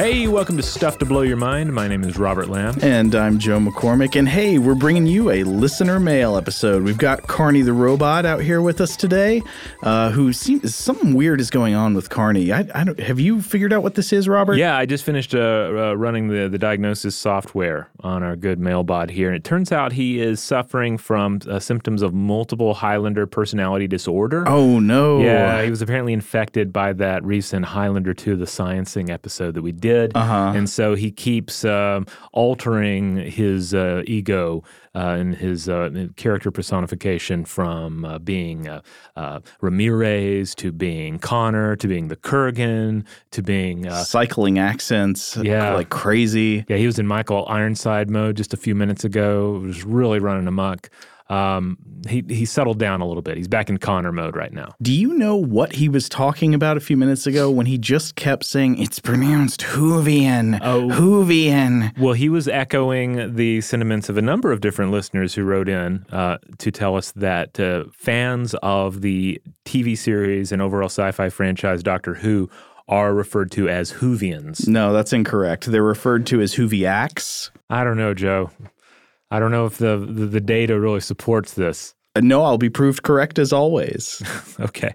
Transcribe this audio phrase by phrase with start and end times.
[0.00, 1.74] Hey, welcome to Stuff to Blow Your Mind.
[1.74, 2.78] My name is Robert Lamb.
[2.80, 4.18] And I'm Joe McCormick.
[4.18, 6.84] And hey, we're bringing you a listener mail episode.
[6.84, 9.42] We've got Karny the robot out here with us today,
[9.82, 12.50] uh, who seems something weird is going on with Karny.
[12.50, 12.98] I, I don't.
[12.98, 14.54] Have you figured out what this is, Robert?
[14.54, 19.10] Yeah, I just finished uh, uh, running the the diagnosis software on our good mailbot
[19.10, 23.86] here, and it turns out he is suffering from uh, symptoms of multiple Highlander personality
[23.86, 24.48] disorder.
[24.48, 25.20] Oh no.
[25.20, 29.72] Yeah, he was apparently infected by that recent Highlander 2 the sciencing episode that we
[29.72, 29.89] did.
[30.14, 30.52] Uh-huh.
[30.54, 34.62] And so he keeps um, altering his uh, ego
[34.94, 38.80] uh, and his uh, character personification from uh, being uh,
[39.16, 43.86] uh, Ramirez to being Connor to being the Kurgan to being.
[43.86, 45.74] Uh, Cycling accents, Yeah.
[45.74, 46.64] like crazy.
[46.68, 49.56] yeah, he was in Michael Ironside mode just a few minutes ago.
[49.56, 50.90] It was really running amok.
[51.30, 51.78] Um,
[52.08, 53.36] he he settled down a little bit.
[53.36, 54.74] He's back in Connor mode right now.
[54.82, 58.16] Do you know what he was talking about a few minutes ago when he just
[58.16, 60.58] kept saying it's pronounced Hoovian?
[60.62, 60.88] Oh.
[60.88, 61.96] Hoovian.
[61.98, 66.04] Well, he was echoing the sentiments of a number of different listeners who wrote in
[66.10, 71.82] uh, to tell us that uh, fans of the TV series and overall sci-fi franchise
[71.82, 72.50] Doctor Who
[72.88, 74.66] are referred to as Whovians.
[74.66, 75.66] No, that's incorrect.
[75.66, 77.50] They're referred to as Hooviacs.
[77.70, 78.50] I don't know, Joe.
[79.30, 81.94] I don't know if the, the, the data really supports this.
[82.16, 84.22] Uh, No, I'll be proved correct as always.
[84.60, 84.94] Okay.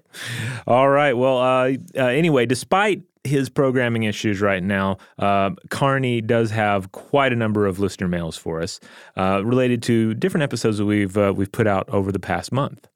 [0.67, 1.13] All right.
[1.13, 7.33] Well, uh, uh, anyway, despite his programming issues right now, uh, Karny does have quite
[7.33, 8.79] a number of listener mails for us
[9.17, 12.87] uh, related to different episodes that we've uh, we've put out over the past month.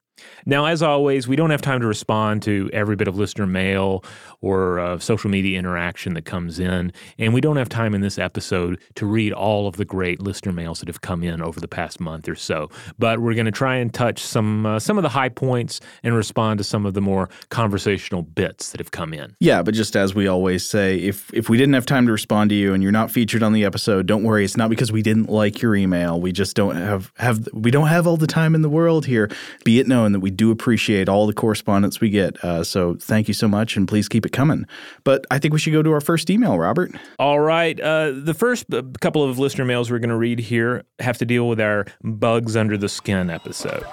[0.46, 4.04] Now, as always, we don't have time to respond to every bit of listener mail
[4.40, 8.18] or uh, social media interaction that comes in, and we don't have time in this
[8.18, 11.68] episode to read all of the great listener mails that have come in over the
[11.68, 12.70] past month or so.
[12.98, 16.14] But we're going to try and touch some uh, some of the high points and
[16.14, 19.36] respond to some of the more conversational bits that have come in.
[19.40, 22.50] Yeah, but just as we always say, if if we didn't have time to respond
[22.50, 24.44] to you and you're not featured on the episode, don't worry.
[24.44, 26.20] It's not because we didn't like your email.
[26.20, 29.30] We just don't have have we don't have all the time in the world here.
[29.64, 32.42] Be it known that we do appreciate all the correspondence we get.
[32.44, 34.66] Uh, so thank you so much, and please keep it coming.
[35.04, 36.92] But I think we should go to our first email, Robert.
[37.18, 37.78] All right.
[37.78, 38.66] Uh, the first
[39.00, 42.56] couple of listener mails we're going to read here have to deal with our bugs
[42.56, 43.84] under the skin episode.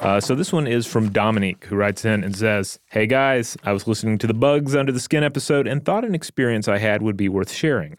[0.00, 3.72] Uh, so this one is from Dominique, who writes in and says, Hey guys, I
[3.72, 7.02] was listening to the Bugs Under the Skin episode and thought an experience I had
[7.02, 7.98] would be worth sharing.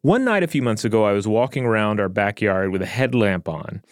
[0.00, 3.48] One night a few months ago, I was walking around our backyard with a headlamp
[3.48, 3.82] on.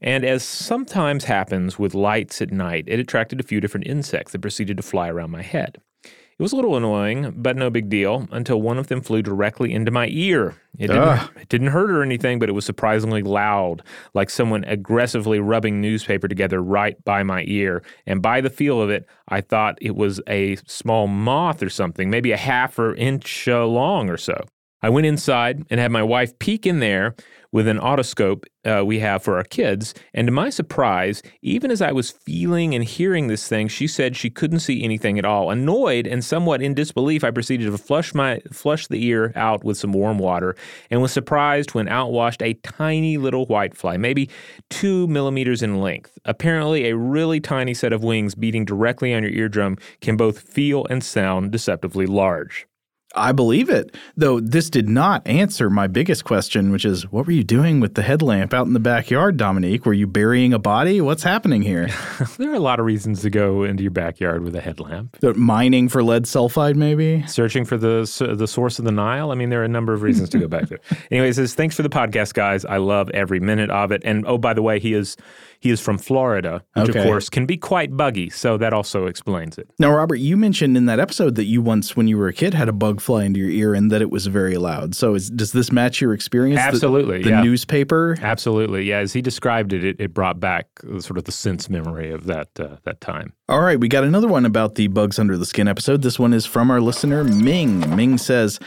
[0.00, 4.40] And as sometimes happens with lights at night, it attracted a few different insects that
[4.40, 5.80] proceeded to fly around my head.
[6.04, 9.74] It was a little annoying, but no big deal, until one of them flew directly
[9.74, 10.56] into my ear.
[10.78, 13.82] It didn't, it didn't hurt or anything, but it was surprisingly loud,
[14.14, 17.82] like someone aggressively rubbing newspaper together right by my ear.
[18.06, 22.08] And by the feel of it, I thought it was a small moth or something,
[22.08, 24.42] maybe a half or inch uh, long or so.
[24.82, 27.14] I went inside and had my wife peek in there
[27.52, 29.94] with an otoscope uh, we have for our kids.
[30.14, 34.16] And to my surprise, even as I was feeling and hearing this thing, she said
[34.16, 35.50] she couldn't see anything at all.
[35.50, 39.78] Annoyed and somewhat in disbelief, I proceeded to flush my flush the ear out with
[39.78, 40.54] some warm water,
[40.90, 44.28] and was surprised when out washed a tiny little whitefly, maybe
[44.68, 46.18] two millimeters in length.
[46.24, 50.86] Apparently, a really tiny set of wings beating directly on your eardrum can both feel
[50.86, 52.66] and sound deceptively large.
[53.16, 53.96] I believe it.
[54.16, 57.94] Though this did not answer my biggest question, which is what were you doing with
[57.94, 59.84] the headlamp out in the backyard, Dominique?
[59.84, 61.00] Were you burying a body?
[61.00, 61.88] What's happening here?
[62.38, 65.16] There are a lot of reasons to go into your backyard with a headlamp.
[65.36, 67.24] Mining for lead sulfide, maybe?
[67.26, 68.00] Searching for the
[68.36, 69.30] the source of the Nile.
[69.30, 70.80] I mean, there are a number of reasons to go back there.
[71.10, 72.64] Anyway, it says thanks for the podcast, guys.
[72.64, 74.02] I love every minute of it.
[74.04, 75.16] And oh, by the way, he is
[75.60, 76.98] he is from Florida, which Okay.
[77.00, 78.30] of course can be quite buggy.
[78.30, 79.68] So that also explains it.
[79.78, 82.54] Now, Robert, you mentioned in that episode that you once, when you were a kid,
[82.54, 84.94] had a bug fly into your ear and that it was very loud.
[84.94, 86.58] So, is, does this match your experience?
[86.60, 87.42] The- Absolutely, The, yeah.
[87.42, 88.16] newspaper?
[88.20, 88.98] Absolutely, yeah.
[88.98, 90.66] As he described it, it, it brought back
[91.00, 93.32] sort of the sense memory of that uh, that time.
[93.48, 96.02] All right, we got another one about the bugs under the skin episode.
[96.02, 97.94] This one is from our listener, Ming.
[97.96, 98.60] Ming says,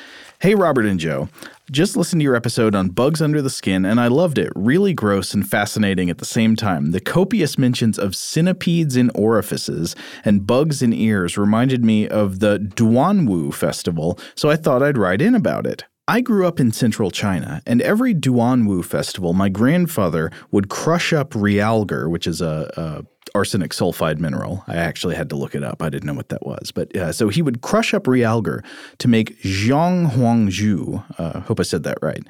[0.44, 1.30] Hey, Robert and Joe.
[1.72, 4.52] Just listened to your episode on bugs under the skin, and I loved it.
[4.58, 6.92] Really gross and fascinating at the same time.
[6.92, 9.96] The copious mentions of centipedes in orifices
[10.26, 15.22] and bugs in ears reminded me of the Duanwu festival, so I thought I'd write
[15.22, 15.86] in about it.
[16.08, 21.30] I grew up in central China, and every Duanwu festival, my grandfather would crush up
[21.32, 23.06] realgar, which is a, a
[23.36, 24.64] arsenic sulfide mineral.
[24.68, 25.82] I actually had to look it up.
[25.82, 26.72] I didn't know what that was.
[26.72, 28.64] But uh, so he would crush up realgar
[29.00, 31.04] to make Jiang Huangju.
[31.18, 32.24] Uh, hope I said that right.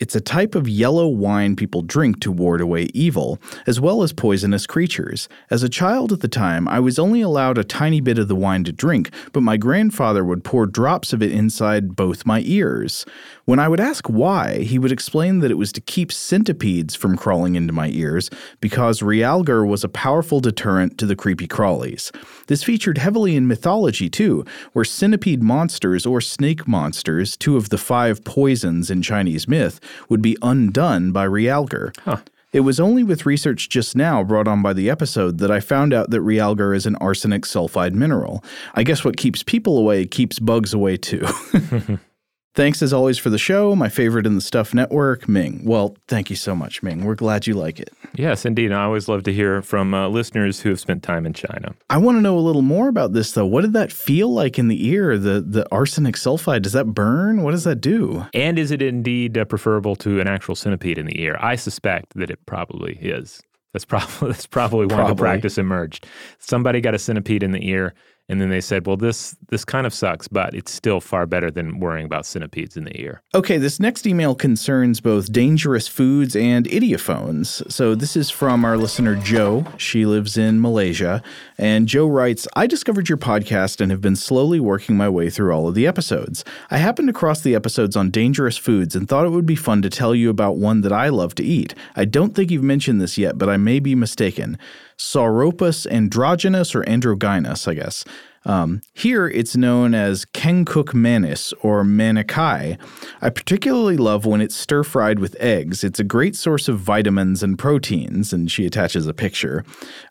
[0.00, 4.14] It's a type of yellow wine people drink to ward away evil, as well as
[4.14, 5.28] poisonous creatures.
[5.50, 8.34] As a child at the time, I was only allowed a tiny bit of the
[8.34, 13.04] wine to drink, but my grandfather would pour drops of it inside both my ears.
[13.44, 17.18] When I would ask why, he would explain that it was to keep centipedes from
[17.18, 18.30] crawling into my ears
[18.62, 22.10] because realgar was a powerful deterrent to the creepy crawlies.
[22.46, 27.76] This featured heavily in mythology too, where centipede monsters or snake monsters, two of the
[27.76, 31.96] five poisons in Chinese myth, would be undone by realgar.
[32.00, 32.18] Huh.
[32.52, 35.94] It was only with research just now brought on by the episode that I found
[35.94, 38.42] out that realgar is an arsenic sulfide mineral.
[38.74, 41.26] I guess what keeps people away keeps bugs away too.
[42.54, 43.76] Thanks as always for the show.
[43.76, 45.62] My favorite in the Stuff Network, Ming.
[45.64, 47.04] Well, thank you so much, Ming.
[47.04, 47.92] We're glad you like it.
[48.16, 48.72] Yes, indeed.
[48.72, 51.74] I always love to hear from uh, listeners who have spent time in China.
[51.88, 53.46] I want to know a little more about this, though.
[53.46, 55.16] What did that feel like in the ear?
[55.16, 57.42] The the arsenic sulfide does that burn?
[57.42, 58.26] What does that do?
[58.34, 61.36] And is it indeed uh, preferable to an actual centipede in the ear?
[61.40, 63.40] I suspect that it probably is.
[63.72, 65.14] That's probably that's probably why the Probably.
[65.22, 66.04] practice emerged.
[66.40, 67.94] Somebody got a centipede in the ear,
[68.30, 71.50] and then they said, "Well, this this kind of sucks, but it's still far better
[71.50, 76.36] than worrying about centipedes in the ear." Okay, this next email concerns both dangerous foods
[76.36, 77.68] and ideophones.
[77.70, 79.66] So this is from our listener Joe.
[79.76, 81.22] She lives in Malaysia.
[81.58, 85.52] And Joe writes I discovered your podcast and have been slowly working my way through
[85.52, 86.44] all of the episodes.
[86.70, 89.90] I happened across the episodes on dangerous foods and thought it would be fun to
[89.90, 91.74] tell you about one that I love to eat.
[91.96, 94.56] I don't think you've mentioned this yet, but I may be mistaken.
[95.00, 98.04] Sauropus androgynous or androgynous, I guess.
[98.44, 102.78] Um, here, it's known as Kengkuk manis or manikai.
[103.22, 105.82] I particularly love when it's stir fried with eggs.
[105.82, 109.64] It's a great source of vitamins and proteins, and she attaches a picture.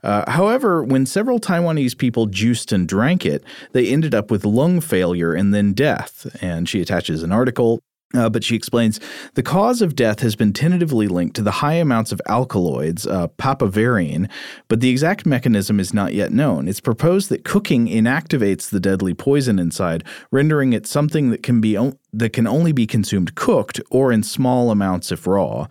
[0.03, 3.44] Uh, however, when several Taiwanese people juiced and drank it,
[3.74, 6.36] they ended up with lung failure and then death.
[6.41, 7.80] And she attaches an article.
[8.15, 9.00] Uh, but she explains
[9.35, 13.27] the cause of death has been tentatively linked to the high amounts of alkaloids, uh,
[13.38, 14.27] papaverine,
[14.67, 16.67] but the exact mechanism is not yet known.
[16.67, 21.77] It's proposed that cooking inactivates the deadly poison inside, rendering it something that can be
[21.77, 25.67] o- that can only be consumed cooked or in small amounts if raw.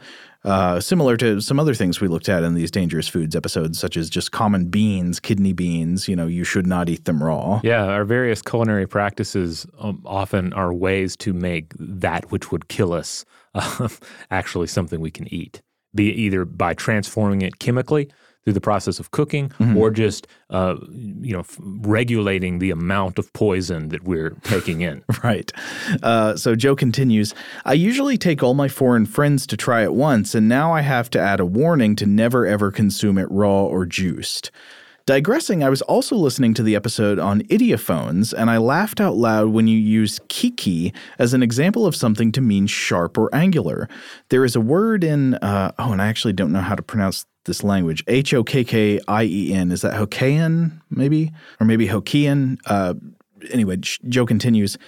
[0.48, 3.98] Uh, similar to some other things we looked at in these dangerous foods episodes, such
[3.98, 6.08] as just common beans, kidney beans.
[6.08, 7.60] You know, you should not eat them raw.
[7.62, 12.94] Yeah, our various culinary practices um, often are ways to make that which would kill
[12.94, 13.88] us uh,
[14.30, 15.60] actually something we can eat,
[15.94, 18.10] be either by transforming it chemically
[18.44, 23.30] through the process of cooking or just uh, you know f- regulating the amount of
[23.32, 25.02] poison that we're taking in.
[25.22, 25.52] Right.
[26.02, 30.34] Uh, so Joe continues I usually take all my foreign friends to try it once,
[30.34, 33.84] and now I have to add a warning to never ever consume it raw or
[33.84, 34.50] juiced.
[35.06, 39.48] Digressing, I was also listening to the episode on ideophones, and I laughed out loud
[39.48, 43.88] when you used kiki as an example of something to mean sharp or angular.
[44.28, 47.24] There is a word in, uh, oh, and I actually don't know how to pronounce
[47.48, 49.72] this language H O K K I E N.
[49.72, 51.32] Is that Hokkien, maybe?
[51.58, 52.58] Or maybe Hokkien?
[52.66, 52.94] Uh,
[53.50, 54.78] anyway, Joe continues.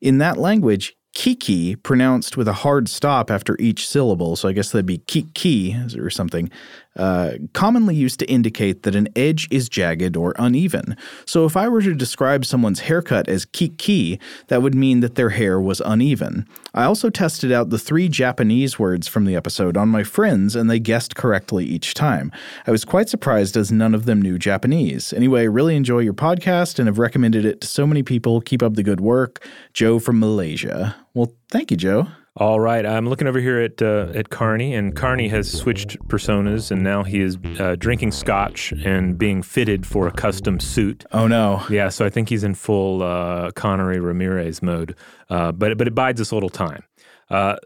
[0.00, 4.70] In that language, kiki, pronounced with a hard stop after each syllable, so I guess
[4.72, 6.50] that'd be kiki or something,
[6.96, 10.96] uh, commonly used to indicate that an edge is jagged or uneven.
[11.24, 15.30] So if I were to describe someone's haircut as kiki, that would mean that their
[15.30, 16.46] hair was uneven.
[16.74, 20.70] I also tested out the three Japanese words from the episode on my friends, and
[20.70, 22.32] they guessed correctly each time.
[22.66, 25.12] I was quite surprised as none of them knew Japanese.
[25.12, 28.40] Anyway, I really enjoy your podcast and have recommended it to so many people.
[28.40, 29.46] Keep up the good work.
[29.72, 30.96] Joe from Malaysia.
[31.14, 32.08] Well, thank you, Joe.
[32.38, 36.70] All right, I'm looking over here at uh, at Karny, and Karny has switched personas,
[36.70, 41.06] and now he is uh, drinking scotch and being fitted for a custom suit.
[41.12, 41.64] Oh no.
[41.70, 44.94] Yeah, so I think he's in full uh, Connery Ramirez mode,
[45.30, 46.82] uh, but but it bides us a little time.
[47.30, 47.56] Uh,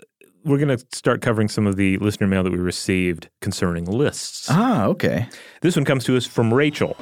[0.45, 4.47] we're going to start covering some of the listener mail that we received concerning lists.
[4.49, 5.29] Ah, okay.
[5.63, 6.97] This one comes to us from Rachel.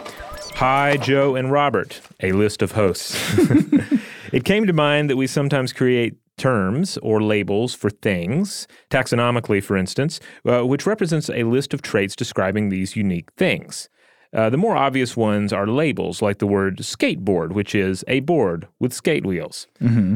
[0.54, 3.14] Hi, Joe and Robert, a list of hosts.
[4.32, 9.76] it came to mind that we sometimes create terms or labels for things, taxonomically, for
[9.76, 13.88] instance, uh, which represents a list of traits describing these unique things.
[14.34, 18.68] Uh, the more obvious ones are labels, like the word skateboard, which is a board
[18.78, 19.66] with skate wheels.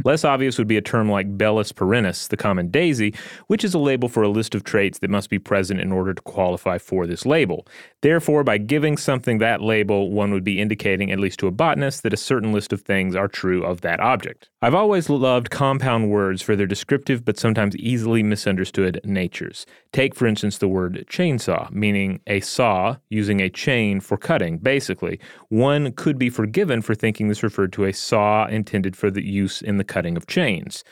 [0.04, 3.14] Less obvious would be a term like Bellis perennis, the common daisy,
[3.46, 6.12] which is a label for a list of traits that must be present in order
[6.12, 7.66] to qualify for this label.
[8.02, 12.02] Therefore, by giving something that label, one would be indicating, at least to a botanist,
[12.02, 14.50] that a certain list of things are true of that object.
[14.60, 19.64] I've always loved compound words for their descriptive but sometimes easily misunderstood natures.
[19.92, 24.58] Take, for instance, the word chainsaw, meaning a saw using a chain for cutting.
[24.58, 25.18] Basically,
[25.48, 29.62] one could be forgiven for thinking this referred to a saw intended for the use
[29.62, 30.84] in the cutting of chains.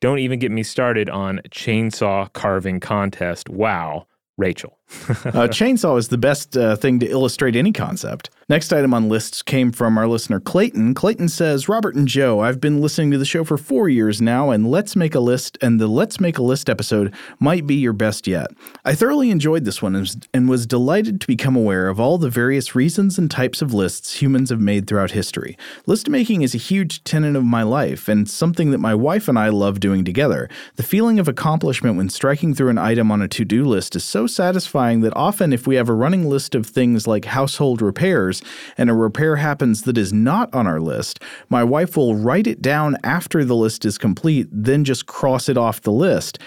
[0.00, 3.48] Don't even get me started on chainsaw carving contest.
[3.48, 4.06] Wow.
[4.36, 4.78] Rachel.
[4.90, 8.30] Uh, chainsaw is the best uh, thing to illustrate any concept.
[8.48, 10.92] Next item on lists came from our listener Clayton.
[10.94, 14.50] Clayton says, Robert and Joe, I've been listening to the show for four years now,
[14.50, 17.94] and Let's Make a List and the Let's Make a List episode might be your
[17.94, 18.48] best yet.
[18.84, 22.74] I thoroughly enjoyed this one and was delighted to become aware of all the various
[22.74, 25.56] reasons and types of lists humans have made throughout history.
[25.86, 29.38] List making is a huge tenet of my life and something that my wife and
[29.38, 30.50] I love doing together.
[30.76, 34.04] The feeling of accomplishment when striking through an item on a to do list is
[34.04, 38.42] so satisfying that often if we have a running list of things like household repairs
[38.76, 42.60] and a repair happens that is not on our list, my wife will write it
[42.60, 46.40] down after the list is complete, then just cross it off the list.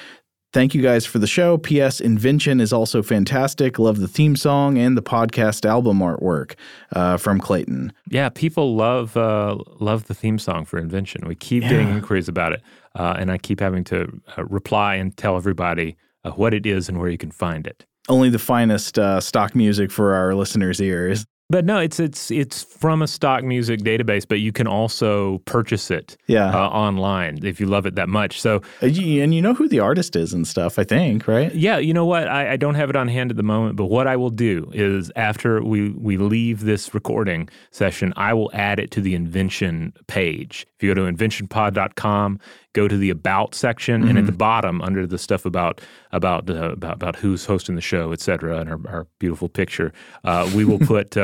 [0.51, 1.57] Thank you guys for the show.
[1.57, 2.01] P.S.
[2.01, 3.79] Invention is also fantastic.
[3.79, 6.55] Love the theme song and the podcast album artwork
[6.93, 7.93] uh, from Clayton.
[8.09, 11.27] Yeah, people love uh, love the theme song for Invention.
[11.27, 11.69] We keep yeah.
[11.69, 12.61] getting inquiries about it,
[12.95, 16.89] uh, and I keep having to uh, reply and tell everybody uh, what it is
[16.89, 20.81] and where you can find it only the finest uh, stock music for our listeners'
[20.81, 21.25] ears.
[21.49, 25.89] But no, it's it's it's from a stock music database, but you can also purchase
[25.89, 26.49] it yeah.
[26.49, 28.41] Uh, online if you love it that much.
[28.41, 31.53] So and you know who the artist is and stuff, I think, right?
[31.55, 32.27] Yeah, you know what?
[32.27, 34.69] I, I don't have it on hand at the moment, but what I will do
[34.73, 39.93] is after we we leave this recording session, I will add it to the invention
[40.07, 40.67] page.
[40.75, 42.41] If you go to inventionpod.com,
[42.77, 44.09] go to the about section, mm-hmm.
[44.09, 44.37] and at the mm-hmm.
[44.37, 45.81] bottom, under the stuff about
[46.11, 49.91] about uh, about, about who's hosting the show, et cetera, and our, our beautiful picture,
[50.23, 51.17] uh, we will put.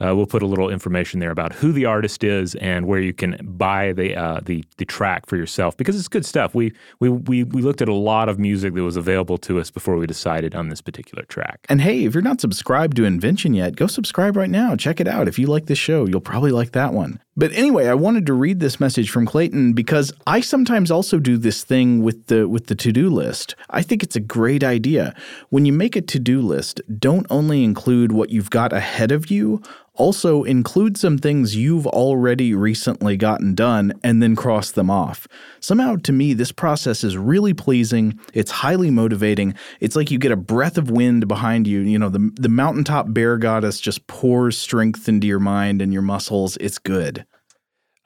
[0.00, 3.12] Uh, we'll put a little information there about who the artist is and where you
[3.12, 6.54] can buy the uh, the the track for yourself because it's good stuff.
[6.54, 9.70] We we we we looked at a lot of music that was available to us
[9.70, 11.66] before we decided on this particular track.
[11.68, 14.76] And hey, if you're not subscribed to Invention yet, go subscribe right now.
[14.76, 15.26] Check it out.
[15.26, 17.20] If you like this show, you'll probably like that one.
[17.38, 21.36] But anyway, I wanted to read this message from Clayton because I sometimes also do
[21.36, 23.54] this thing with the with the to-do list.
[23.70, 25.14] I think it's a great idea.
[25.48, 29.62] When you make a to-do list, don't only include what you've got ahead of you,
[29.98, 35.26] also, include some things you've already recently gotten done and then cross them off.
[35.58, 38.18] Somehow, to me, this process is really pleasing.
[38.32, 39.54] It's highly motivating.
[39.80, 41.80] It's like you get a breath of wind behind you.
[41.80, 46.02] You know, the, the mountaintop bear goddess just pours strength into your mind and your
[46.02, 46.56] muscles.
[46.60, 47.26] It's good.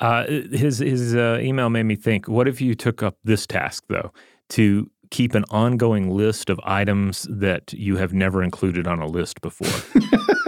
[0.01, 3.85] Uh, his his uh, email made me think what if you took up this task,
[3.89, 4.11] though,
[4.49, 9.41] to keep an ongoing list of items that you have never included on a list
[9.43, 9.69] before?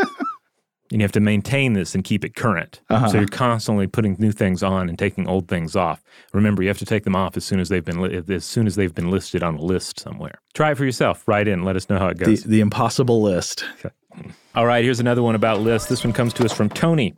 [0.91, 2.81] and you have to maintain this and keep it current.
[2.91, 3.09] Uh-huh.
[3.09, 6.03] So you're constantly putting new things on and taking old things off.
[6.33, 8.67] Remember, you have to take them off as soon as they've been li- as soon
[8.67, 10.41] as they've been listed on a list somewhere.
[10.53, 11.27] Try it for yourself.
[11.27, 11.65] Write in.
[11.65, 12.43] Let us know how it goes.
[12.43, 13.65] The, the impossible list.
[13.79, 13.95] Okay.
[14.55, 15.89] All right, here's another one about lists.
[15.89, 17.15] This one comes to us from Tony.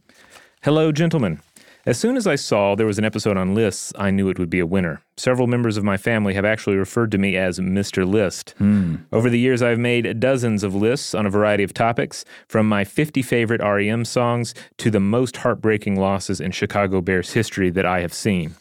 [0.63, 1.41] Hello, gentlemen.
[1.87, 4.51] As soon as I saw there was an episode on lists, I knew it would
[4.51, 5.03] be a winner.
[5.17, 8.05] Several members of my family have actually referred to me as Mr.
[8.05, 8.57] List.
[8.59, 8.97] Hmm.
[9.13, 12.83] Over the years, I've made dozens of lists on a variety of topics, from my
[12.83, 18.01] 50 favorite REM songs to the most heartbreaking losses in Chicago Bears history that I
[18.01, 18.57] have seen.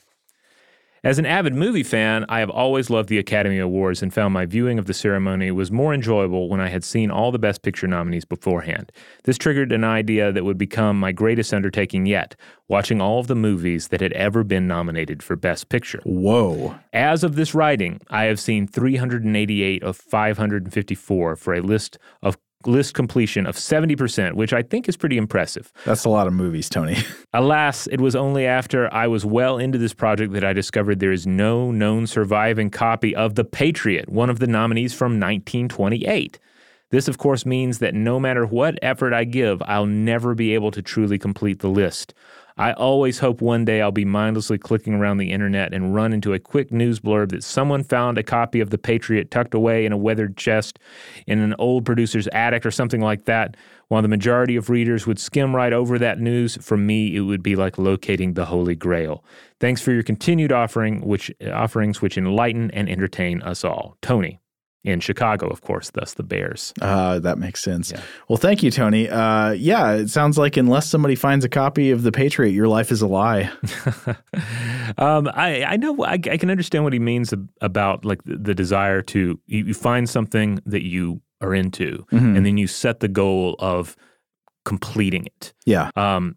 [1.06, 4.48] As an avid movie fan, I have always loved the Academy Awards and found my
[4.48, 7.86] viewing of the ceremony was more enjoyable when I had seen all the Best Picture
[7.86, 8.92] nominees beforehand.
[9.24, 12.36] This triggered an idea that would become my greatest undertaking yet
[12.68, 16.02] watching all of the movies that had ever been nominated for Best Picture.
[16.06, 16.74] Whoa.
[16.92, 22.36] As of this writing, I have seen 388 of 554 for a list of
[22.68, 25.72] list completion of 70%, which I think is pretty impressive.
[25.86, 26.98] That's a lot of movies, Tony.
[27.34, 31.12] Alas, it was only after I was well into this project that I discovered there
[31.12, 36.40] is no known surviving copy of The Patriot, one of the nominees from 1928.
[36.92, 40.72] This, of course, means that no matter what effort I give, I'll never be able
[40.72, 42.14] to truly complete the list.
[42.58, 46.34] I always hope one day I'll be mindlessly clicking around the internet and run into
[46.34, 49.92] a quick news blurb that someone found a copy of The Patriot tucked away in
[49.92, 50.80] a weathered chest
[51.28, 53.58] in an old producer's attic or something like that.
[53.90, 57.44] While the majority of readers would skim right over that news, for me it would
[57.44, 59.26] be like locating the Holy Grail.
[59.60, 63.98] Thanks for your continued offering, which offerings which enlighten and entertain us all.
[64.02, 64.40] Tony
[64.86, 66.74] in Chicago, of course, thus the Bears.
[66.80, 67.92] Uh, that makes sense.
[67.92, 68.02] Yeah.
[68.30, 69.10] Well, thank you, Tony.
[69.10, 72.92] Uh, yeah, it sounds like unless somebody finds a copy of The Patriot, your life
[72.92, 73.52] is a lie.
[74.98, 78.56] um, I, I know, I, I, can understand what he means about like the, the
[78.56, 82.36] desire to, you, you, find something that you are into, mm-hmm.
[82.36, 83.96] and then you set the goal of
[84.66, 85.54] completing it.
[85.66, 85.90] Yeah.
[85.96, 86.36] Um,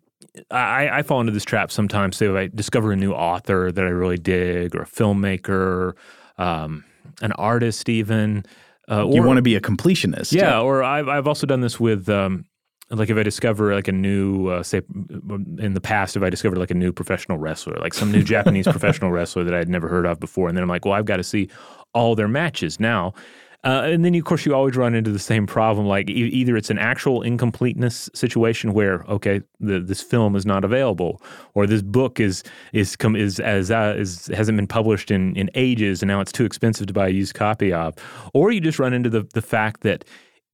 [0.50, 2.16] I, I, fall into this trap sometimes.
[2.16, 5.94] Say, if I discover a new author that I really dig, or a filmmaker,
[6.36, 6.84] um,
[7.20, 8.44] an artist even.
[8.90, 10.32] Uh, or, you want to be a completionist.
[10.32, 12.46] Yeah, or I've, I've also done this with um,
[12.90, 14.80] like if I discover like a new, uh, say,
[15.58, 18.66] in the past, if I discovered like a new professional wrestler, like some new Japanese
[18.70, 21.04] professional wrestler that I had never heard of before, and then I'm like, well, I've
[21.04, 21.48] got to see
[21.92, 23.12] all their matches now.
[23.64, 25.86] Uh, and then, of course, you always run into the same problem.
[25.86, 30.64] Like e- either it's an actual incompleteness situation where, okay, the, this film is not
[30.64, 31.20] available,
[31.54, 35.50] or this book is is com- is as uh, is hasn't been published in in
[35.54, 37.94] ages, and now it's too expensive to buy a used copy of,
[38.32, 40.04] or you just run into the the fact that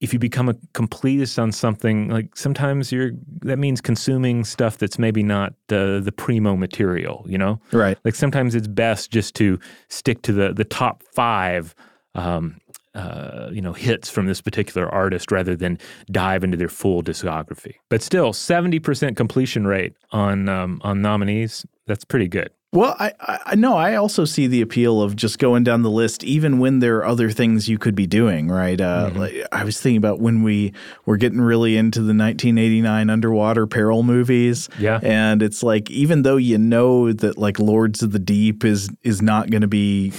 [0.00, 4.98] if you become a completist on something, like sometimes you're that means consuming stuff that's
[4.98, 7.60] maybe not uh, the primo material, you know?
[7.72, 7.96] Right.
[8.04, 9.58] Like sometimes it's best just to
[9.88, 11.74] stick to the the top five.
[12.14, 12.60] Um,
[12.94, 15.78] uh, you know hits from this particular artist rather than
[16.10, 17.74] dive into their full discography.
[17.88, 21.66] But still, seventy percent completion rate on um, on nominees.
[21.86, 22.50] That's pretty good.
[22.74, 26.24] Well, I, I no, I also see the appeal of just going down the list,
[26.24, 28.48] even when there are other things you could be doing.
[28.48, 28.80] Right?
[28.80, 29.18] Uh, mm-hmm.
[29.18, 30.72] like, I was thinking about when we
[31.06, 34.68] were getting really into the 1989 underwater peril movies.
[34.76, 38.90] Yeah, and it's like even though you know that like Lords of the Deep is
[39.04, 40.12] is not going to be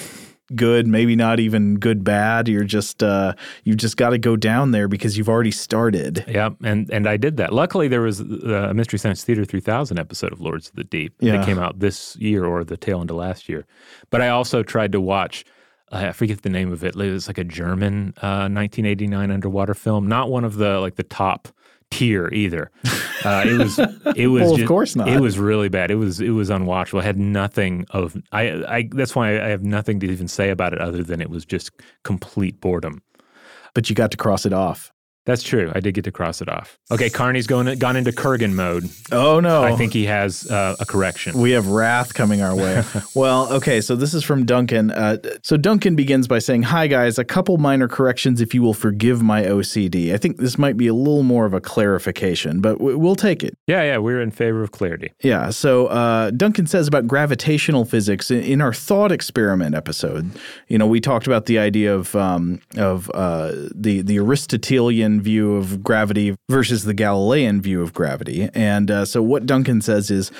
[0.53, 2.47] good, maybe not even good bad.
[2.47, 3.33] You're just uh,
[3.63, 6.25] you've just got to go down there because you've already started.
[6.27, 7.53] Yeah, and and I did that.
[7.53, 11.37] Luckily, there was a Mystery Science Theater 3000 episode of Lords of the Deep yeah.
[11.37, 13.65] that came out this year or the tail end of last year.
[14.09, 15.45] But I also tried to watch.
[15.91, 16.95] I forget the name of it.
[16.95, 21.03] It was like a German uh, 1989 underwater film, not one of the like the
[21.03, 21.47] top
[21.95, 22.71] tier either.
[23.23, 23.79] Uh, it was
[24.15, 25.07] it was well, just, of course not.
[25.07, 25.91] It was really bad.
[25.91, 27.01] It was it was unwatchable.
[27.01, 30.73] I had nothing of I I that's why I have nothing to even say about
[30.73, 31.71] it other than it was just
[32.03, 33.01] complete boredom.
[33.73, 34.91] But you got to cross it off.
[35.25, 35.71] That's true.
[35.73, 36.77] I did get to cross it off.
[36.91, 38.89] Okay, Karny's going gone into Kurgan mode.
[39.11, 39.63] Oh no!
[39.63, 41.39] I think he has uh, a correction.
[41.39, 42.83] We have wrath coming our way.
[43.15, 43.81] well, okay.
[43.81, 44.91] So this is from Duncan.
[44.91, 48.75] Uh, so Duncan begins by saying, "Hi guys, a couple minor corrections if you will
[48.75, 50.13] forgive my OCD.
[50.13, 53.43] I think this might be a little more of a clarification, but w- we'll take
[53.43, 55.11] it." Yeah, yeah, we're in favor of clarity.
[55.21, 55.49] Yeah.
[55.49, 60.31] So uh, Duncan says about gravitational physics in, in, our thought experiment episode.
[60.67, 65.55] You know, we talked about the idea of um, of uh, the the Aristotelian view
[65.55, 68.49] of gravity versus the Galilean view of gravity.
[68.53, 70.31] And uh, so, what Duncan says is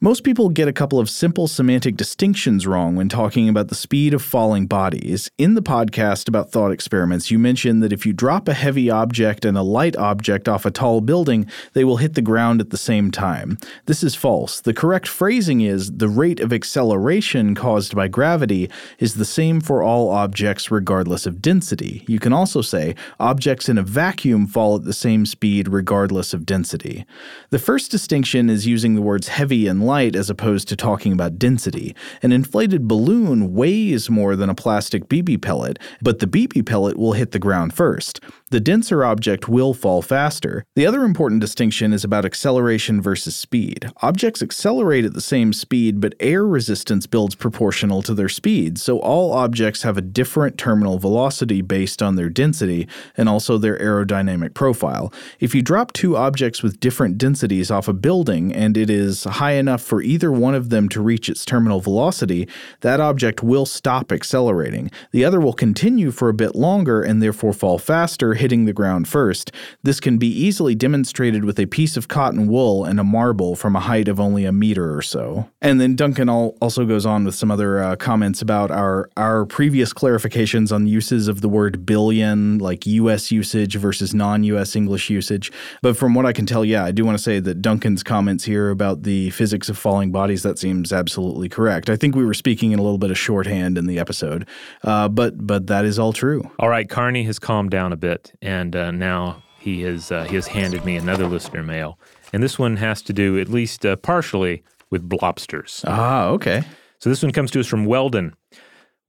[0.00, 4.12] most people get a couple of simple semantic distinctions wrong when talking about the speed
[4.12, 5.30] of falling bodies.
[5.38, 9.44] In the podcast about thought experiments, you mentioned that if you drop a heavy object
[9.44, 12.76] and a light object off a tall building, they will hit the ground at the
[12.76, 13.58] same time.
[13.86, 14.60] This is false.
[14.60, 19.82] The correct phrasing is the rate of acceleration caused by gravity is the same for
[19.82, 22.04] all objects regardless of density.
[22.08, 26.46] You can also say objects in a vacuum fall at the same speed regardless of
[26.46, 27.06] density.
[27.50, 31.38] The first distinction is using the words heavy and light as opposed to talking about
[31.38, 31.94] density.
[32.22, 37.12] An inflated balloon weighs more than a plastic BB pellet, but the BB pellet will
[37.12, 38.20] hit the ground first.
[38.50, 40.64] The denser object will fall faster.
[40.76, 43.90] The other important distinction is about acceleration versus speed.
[44.02, 49.00] Objects accelerate at the same speed, but air resistance builds proportional to their speed, so
[49.00, 54.54] all objects have a different terminal velocity based on their density and also their aerodynamic
[54.54, 55.12] profile.
[55.40, 59.54] If you drop two objects with different densities off a building and it is high
[59.54, 62.48] enough for either one of them to reach its terminal velocity,
[62.80, 64.90] that object will stop accelerating.
[65.12, 69.08] The other will continue for a bit longer and therefore fall faster, hitting the ground
[69.08, 69.52] first.
[69.82, 73.76] This can be easily demonstrated with a piece of cotton wool and a marble from
[73.76, 75.48] a height of only a meter or so.
[75.60, 79.92] And then Duncan also goes on with some other uh, comments about our our previous
[79.92, 83.30] clarifications on uses of the word billion, like U.S.
[83.30, 84.76] usage versus non-U.S.
[84.76, 85.52] English usage.
[85.82, 88.44] But from what I can tell, yeah, I do want to say that Duncan's comments
[88.44, 91.90] here about the physics of of falling bodies, that seems absolutely correct.
[91.90, 94.48] I think we were speaking in a little bit of shorthand in the episode,
[94.84, 96.50] uh, but but that is all true.
[96.58, 100.36] All right, Karny has calmed down a bit, and uh, now he has uh, he
[100.36, 101.98] has handed me another listener mail,
[102.32, 105.84] and this one has to do at least uh, partially with blobsters.
[105.86, 106.62] Ah, okay.
[107.00, 108.34] So this one comes to us from Weldon.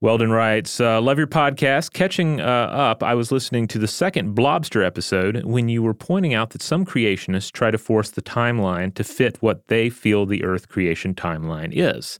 [0.02, 1.94] Weldon writes, uh, Love your podcast.
[1.94, 6.34] Catching uh, up, I was listening to the second Blobster episode when you were pointing
[6.34, 10.44] out that some creationists try to force the timeline to fit what they feel the
[10.44, 12.18] Earth creation timeline is.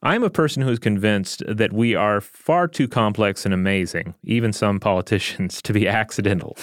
[0.00, 4.52] I'm a person who is convinced that we are far too complex and amazing, even
[4.52, 6.56] some politicians, to be accidental.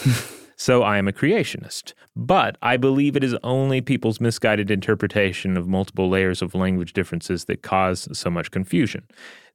[0.56, 1.92] so I am a creationist.
[2.16, 7.44] But I believe it is only people's misguided interpretation of multiple layers of language differences
[7.46, 9.06] that cause so much confusion.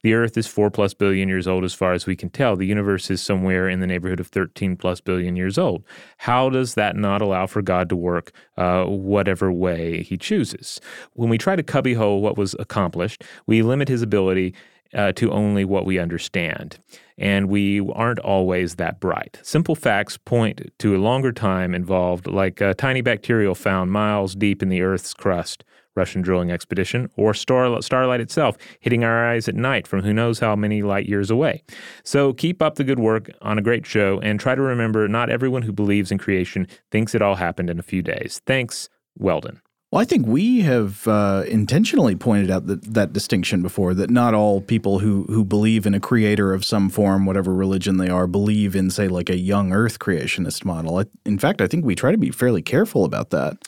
[0.02, 2.56] The Earth is four plus billion years old as far as we can tell.
[2.56, 5.84] The universe is somewhere in the neighborhood of 13 plus billion years old.
[6.18, 10.80] How does that not allow for God to work uh, whatever way he chooses?
[11.12, 14.54] When we try to cubbyhole what was accomplished, we limit his ability
[14.94, 16.78] uh, to only what we understand.
[17.18, 19.38] And we aren't always that bright.
[19.42, 24.62] Simple facts point to a longer time involved, like a tiny bacterial found miles deep
[24.62, 25.64] in the Earth's crust,
[25.96, 30.38] Russian drilling expedition, or star- starlight itself hitting our eyes at night from who knows
[30.38, 31.62] how many light years away.
[32.04, 35.30] So keep up the good work on a great show and try to remember not
[35.30, 38.40] everyone who believes in creation thinks it all happened in a few days.
[38.46, 39.60] Thanks, Weldon.
[39.90, 44.34] Well, I think we have uh, intentionally pointed out that, that distinction before that not
[44.34, 48.28] all people who, who believe in a creator of some form, whatever religion they are,
[48.28, 51.02] believe in, say, like a young earth creationist model.
[51.26, 53.58] In fact, I think we try to be fairly careful about that.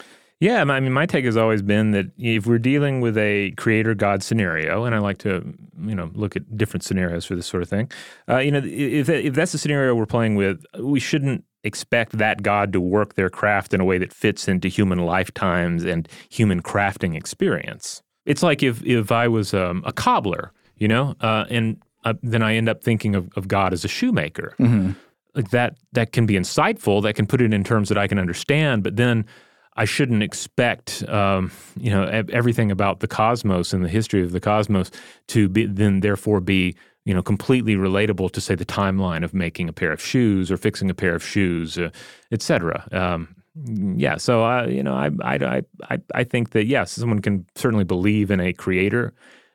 [0.42, 3.94] Yeah, I mean, my take has always been that if we're dealing with a creator
[3.94, 7.62] God scenario, and I like to, you know, look at different scenarios for this sort
[7.62, 7.88] of thing,
[8.28, 12.42] uh, you know, if if that's the scenario we're playing with, we shouldn't expect that
[12.42, 16.60] God to work their craft in a way that fits into human lifetimes and human
[16.60, 18.02] crafting experience.
[18.26, 22.42] It's like if if I was um, a cobbler, you know, uh, and uh, then
[22.42, 24.56] I end up thinking of, of God as a shoemaker.
[24.58, 24.90] Mm-hmm.
[25.36, 27.00] Like that that can be insightful.
[27.00, 28.82] That can put it in terms that I can understand.
[28.82, 29.24] But then
[29.76, 34.40] I shouldn't expect, um, you know, everything about the cosmos and the history of the
[34.40, 34.90] cosmos
[35.28, 39.68] to be then therefore be you know, completely relatable to say the timeline of making
[39.68, 41.90] a pair of shoes or fixing a pair of shoes, uh,
[42.30, 42.86] et cetera.
[42.92, 43.34] Um,
[43.96, 47.84] yeah, so uh, you know, I, I, I, I think that yes, someone can certainly
[47.84, 49.12] believe in a creator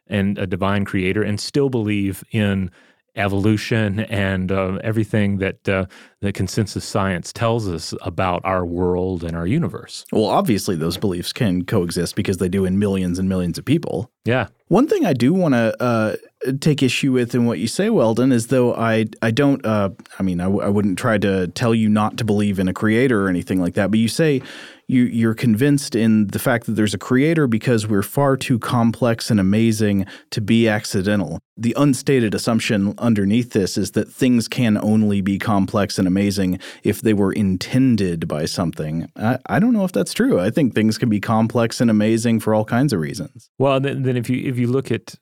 [0.07, 2.69] and a divine creator, and still believe in
[3.17, 5.85] evolution and uh, everything that uh,
[6.21, 10.05] the consensus science tells us about our world and our universe.
[10.11, 14.11] Well, obviously, those beliefs can coexist because they do in millions and millions of people.
[14.25, 14.47] Yeah.
[14.67, 16.15] One thing I do want to uh,
[16.59, 19.65] take issue with in what you say, Weldon, is though I I don't.
[19.65, 22.67] Uh, I mean, I w- I wouldn't try to tell you not to believe in
[22.67, 23.91] a creator or anything like that.
[23.91, 24.41] But you say
[24.87, 29.29] you you're convinced in the fact that there's a creator because we're far too complex
[29.29, 31.39] and amazing to be accidental.
[31.57, 37.01] The unstated assumption underneath this is that things can only be complex and amazing if
[37.01, 39.09] they were intended by something.
[39.15, 40.39] I, I don't know if that's true.
[40.39, 43.49] I think things can be complex and amazing for all kinds of reasons.
[43.57, 45.15] Well, then, then if you if you look at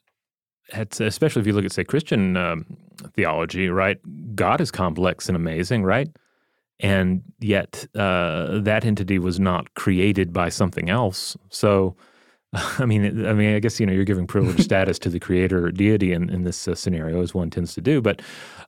[0.73, 2.65] especially if you look at say Christian um,
[3.15, 3.97] theology, right?
[4.36, 6.10] God is complex and amazing, right?
[6.79, 11.38] And yet uh, that entity was not created by something else.
[11.49, 11.95] So,
[12.53, 15.71] I mean, I mean, I guess you know you're giving privileged status to the creator
[15.71, 18.01] deity in, in this uh, scenario, as one tends to do.
[18.01, 18.21] But,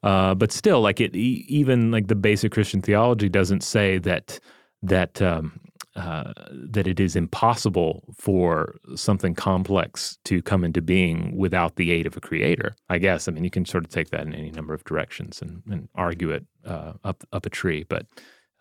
[0.04, 4.40] uh, but still, like it, even like the basic Christian theology doesn't say that
[4.84, 5.60] that um,
[5.98, 12.06] uh, that it is impossible for something complex to come into being without the aid
[12.06, 12.76] of a creator.
[12.90, 13.28] I guess.
[13.28, 15.90] I mean, you can sort of take that in any number of directions and, and
[15.96, 17.84] argue it uh, up up a tree.
[17.84, 18.06] But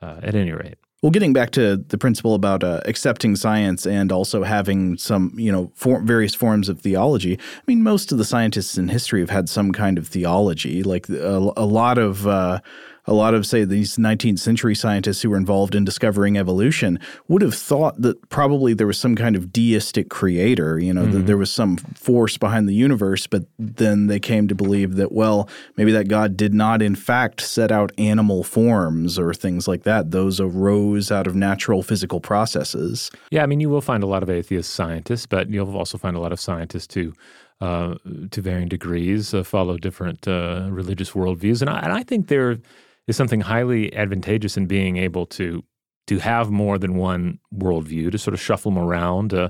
[0.03, 0.77] uh, at any rate.
[1.03, 5.53] Well, getting back to the principle about uh, accepting science and also having some, you
[5.53, 7.39] know, for various forms of theology.
[7.39, 10.83] I mean, most of the scientists in history have had some kind of theology.
[10.83, 12.61] Like a, a lot of uh,
[13.07, 17.43] a lot of, say, these 19th century scientists who were involved in discovering evolution would
[17.43, 21.13] have thought that probably there was some kind of deistic creator, you know, mm-hmm.
[21.13, 25.13] that there was some force behind the universe, but then they came to believe that,
[25.13, 29.85] well, maybe that God did not, in fact, set out animal forms or things like
[29.85, 30.11] that.
[30.11, 33.11] Those arose out of natural physical processes.
[33.31, 36.17] Yeah, I mean, you will find a lot of atheist scientists, but you'll also find
[36.17, 37.13] a lot of scientists who
[37.61, 37.95] uh,
[38.31, 42.59] to varying degrees, uh, follow different uh, religious worldviews, and I, and I think there
[43.07, 45.63] is something highly advantageous in being able to
[46.07, 49.49] to have more than one worldview to sort of shuffle them around, uh,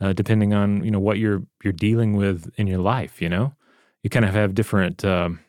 [0.00, 3.20] uh, depending on you know what you're you're dealing with in your life.
[3.20, 3.54] You know,
[4.02, 5.04] you kind of have different.
[5.04, 5.40] Um,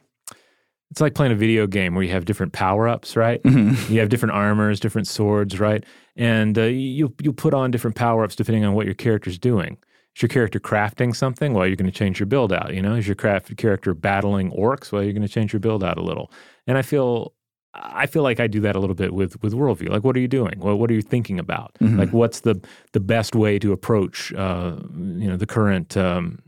[0.91, 3.43] it's like playing a video game where you have different power ups, right?
[3.43, 3.93] Mm-hmm.
[3.93, 5.83] You have different armors, different swords, right?
[6.15, 9.77] And uh, you you put on different power ups depending on what your character's doing.
[10.15, 11.53] Is your character crafting something?
[11.53, 12.73] Well, you're going to change your build out.
[12.73, 14.91] You know, is your craft character battling orcs?
[14.91, 16.31] Well, you're going to change your build out a little.
[16.65, 17.33] And I feel
[17.73, 19.89] I feel like I do that a little bit with with worldview.
[19.89, 20.59] Like, what are you doing?
[20.59, 21.75] What, what are you thinking about?
[21.79, 21.99] Mm-hmm.
[21.99, 22.59] Like, what's the
[22.93, 26.39] the best way to approach uh, you know the current um,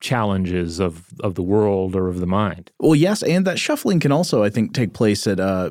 [0.00, 2.70] challenges of of the world or of the mind?
[2.78, 5.70] Well, yes, and that shuffling can also, I think, take place at uh,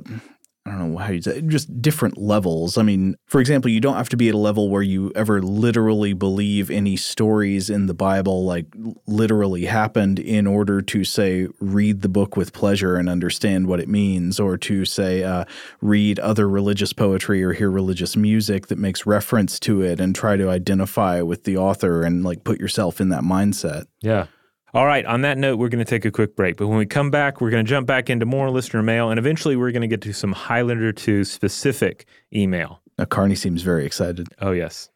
[0.66, 2.78] I don't know how you say just different levels.
[2.78, 5.42] I mean, for example, you don't have to be at a level where you ever
[5.42, 8.68] literally believe any stories in the Bible like
[9.08, 13.88] literally happened in order to say read the book with pleasure and understand what it
[13.88, 15.46] means, or to say uh,
[15.82, 20.36] read other religious poetry or hear religious music that makes reference to it and try
[20.36, 23.86] to identify with the author and like put yourself in that mindset.
[24.02, 24.28] Yeah.
[24.74, 26.58] All right, on that note, we're going to take a quick break.
[26.58, 29.18] But when we come back, we're going to jump back into more listener mail, and
[29.18, 32.80] eventually we're going to get to some Highlander 2 specific email.
[32.98, 34.28] Now, Karny seems very excited.
[34.40, 34.90] Oh, yes.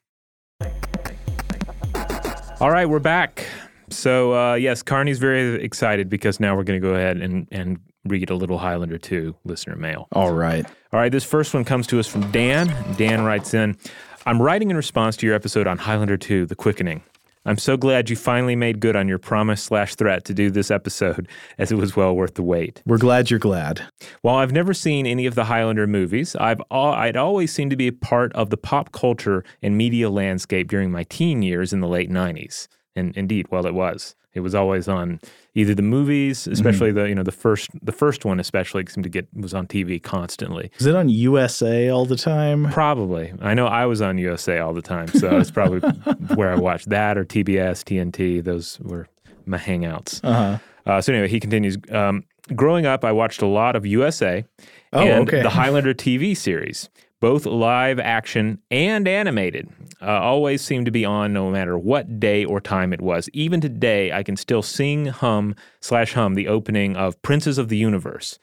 [2.59, 3.47] All right, we're back.
[3.89, 7.79] So uh, yes, Karny's very excited because now we're going to go ahead and and
[8.05, 10.07] read a little Highlander 2 listener mail.
[10.11, 10.65] All right.
[10.91, 12.67] All right, this first one comes to us from Dan.
[12.97, 13.77] Dan writes in,
[14.25, 17.03] I'm writing in response to your episode on Highlander 2, The Quickening.
[17.45, 20.71] I'm so glad you finally made good on your promise slash threat to do this
[20.71, 21.27] episode,
[21.57, 22.81] as it was well worth the wait.
[22.85, 23.81] We're glad you're glad.
[24.21, 27.87] While I've never seen any of the Highlander movies, I've I'd always seemed to be
[27.87, 31.87] a part of the pop culture and media landscape during my teen years in the
[31.87, 32.67] late 90s.
[32.95, 34.15] And indeed, well, it was.
[34.33, 35.19] It was always on
[35.55, 39.09] either the movies, especially the you know the first the first one especially seemed to
[39.09, 40.71] get was on TV constantly.
[40.79, 42.71] Is it on USA all the time?
[42.71, 43.33] Probably.
[43.41, 45.79] I know I was on USA all the time, so it's probably
[46.35, 48.43] where I watched that or TBS, TNT.
[48.43, 49.07] Those were
[49.45, 50.19] my hangouts.
[50.23, 50.57] Uh-huh.
[50.85, 51.77] Uh, so anyway, he continues.
[51.91, 52.23] Um,
[52.55, 54.45] growing up, I watched a lot of USA
[54.91, 55.41] Oh, and okay.
[55.41, 56.89] the Highlander TV series,
[57.23, 59.69] both live action and animated.
[60.01, 63.29] Uh, always seemed to be on no matter what day or time it was.
[63.31, 67.77] Even today, I can still sing, hum, slash hum the opening of Princes of the
[67.77, 68.39] Universe.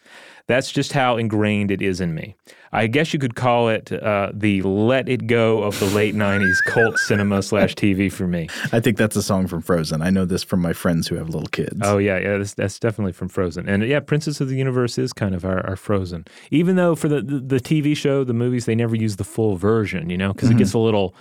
[0.46, 2.36] That's just how ingrained it is in me.
[2.72, 6.56] I guess you could call it uh, the let it go of the late 90s
[6.66, 8.48] cult cinema slash TV for me.
[8.72, 10.02] I think that's a song from Frozen.
[10.02, 11.80] I know this from my friends who have little kids.
[11.82, 15.12] Oh yeah, yeah, that's, that's definitely from Frozen, and yeah, Princes of the Universe is
[15.12, 16.26] kind of our, our Frozen.
[16.50, 19.56] Even though for the, the the TV show, the movies, they never use the full
[19.56, 21.14] version, you know, because it gets a little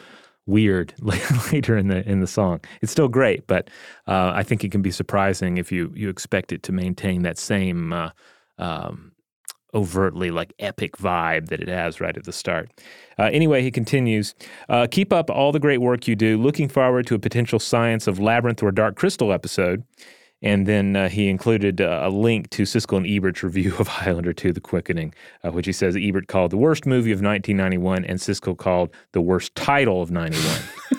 [0.46, 0.94] weird
[1.52, 2.60] later in the in the song.
[2.82, 3.70] It's still great, but
[4.08, 7.38] uh, I think it can be surprising if you you expect it to maintain that
[7.38, 7.94] same.
[7.94, 8.10] Uh,
[8.58, 9.09] um,
[9.74, 12.70] overtly like epic vibe that it has right at the start.
[13.18, 14.36] Uh, anyway, he continues
[14.70, 16.38] uh, Keep up all the great work you do.
[16.38, 19.84] Looking forward to a potential Science of Labyrinth or Dark Crystal episode.
[20.42, 24.32] And then uh, he included uh, a link to Siskel and Ebert's review of Highlander
[24.32, 28.20] 2 The Quickening, uh, which he says Ebert called the worst movie of 1991 and
[28.20, 30.60] Siskel called the worst title of 91.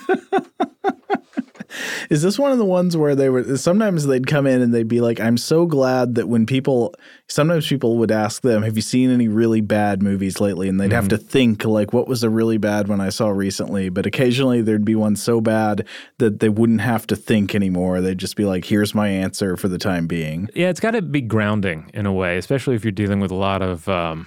[2.10, 4.88] Is this one of the ones where they were sometimes they'd come in and they'd
[4.88, 6.92] be like, I'm so glad that when people
[7.28, 10.68] sometimes people would ask them, Have you seen any really bad movies lately?
[10.68, 13.90] And they'd have to think like what was a really bad one I saw recently.
[13.90, 15.86] But occasionally there'd be one so bad
[16.18, 18.00] that they wouldn't have to think anymore.
[18.00, 20.48] They'd just be like, Here's my answer for the time being.
[20.52, 23.36] Yeah, it's got to be grounding in a way, especially if you're dealing with a
[23.36, 24.26] lot of, um,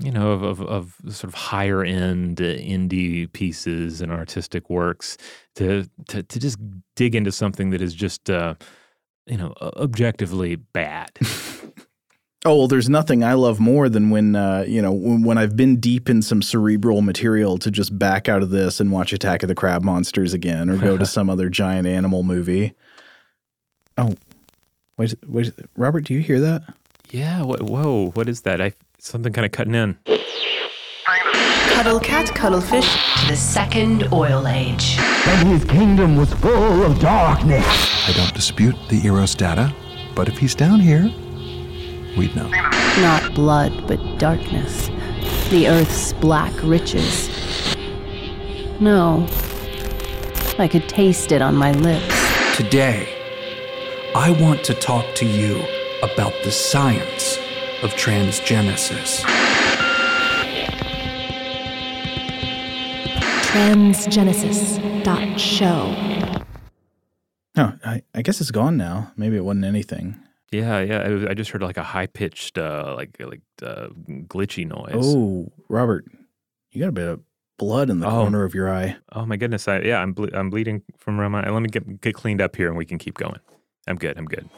[0.00, 5.16] you know, of, of, of sort of higher end uh, indie pieces and artistic works.
[5.56, 6.58] To to to just
[6.96, 8.54] dig into something that is just, uh,
[9.26, 11.10] you know, objectively bad.
[12.46, 15.56] Oh well, there's nothing I love more than when uh, you know when, when I've
[15.56, 19.42] been deep in some cerebral material to just back out of this and watch Attack
[19.42, 22.72] of the Crab Monsters again, or go to some other giant animal movie.
[23.98, 24.14] Oh,
[24.96, 26.62] wait, wait, Robert, do you hear that?
[27.10, 27.40] yeah.
[27.42, 28.10] Wh- whoa.
[28.12, 28.62] What is that?
[28.62, 29.98] I something kind of cutting in.
[31.72, 33.20] Cuddle cat, cuddlefish.
[33.22, 34.96] To the second oil age.
[34.98, 37.64] and his kingdom was full of darkness.
[38.08, 39.74] I don't dispute the Eros data,
[40.14, 41.04] but if he's down here,
[42.18, 42.48] we'd know.
[43.00, 44.88] Not blood, but darkness.
[45.48, 47.30] The earth's black riches.
[48.80, 49.26] No.
[50.58, 52.56] I could taste it on my lips.
[52.56, 53.08] Today,
[54.14, 55.62] I want to talk to you
[56.02, 57.38] about the science
[57.82, 59.24] of transgenesis.
[64.70, 66.44] Transgenesis.show.
[67.56, 69.12] Oh, I, I guess it's gone now.
[69.16, 70.18] Maybe it wasn't anything.
[70.52, 70.98] Yeah, yeah.
[71.02, 74.92] I, was- I just heard like a high pitched, uh, like like uh, glitchy noise.
[75.14, 76.04] Oh, Robert,
[76.72, 77.20] you got a bit of
[77.58, 78.22] blood in the Oh.
[78.22, 78.96] corner of your eye.
[79.12, 79.68] Oh my goodness!
[79.68, 81.48] I, yeah, I'm ble- I'm bleeding from around my.
[81.48, 83.38] Let me get get cleaned up here, and we can keep going.
[83.86, 84.16] I'm good.
[84.18, 84.48] I'm good.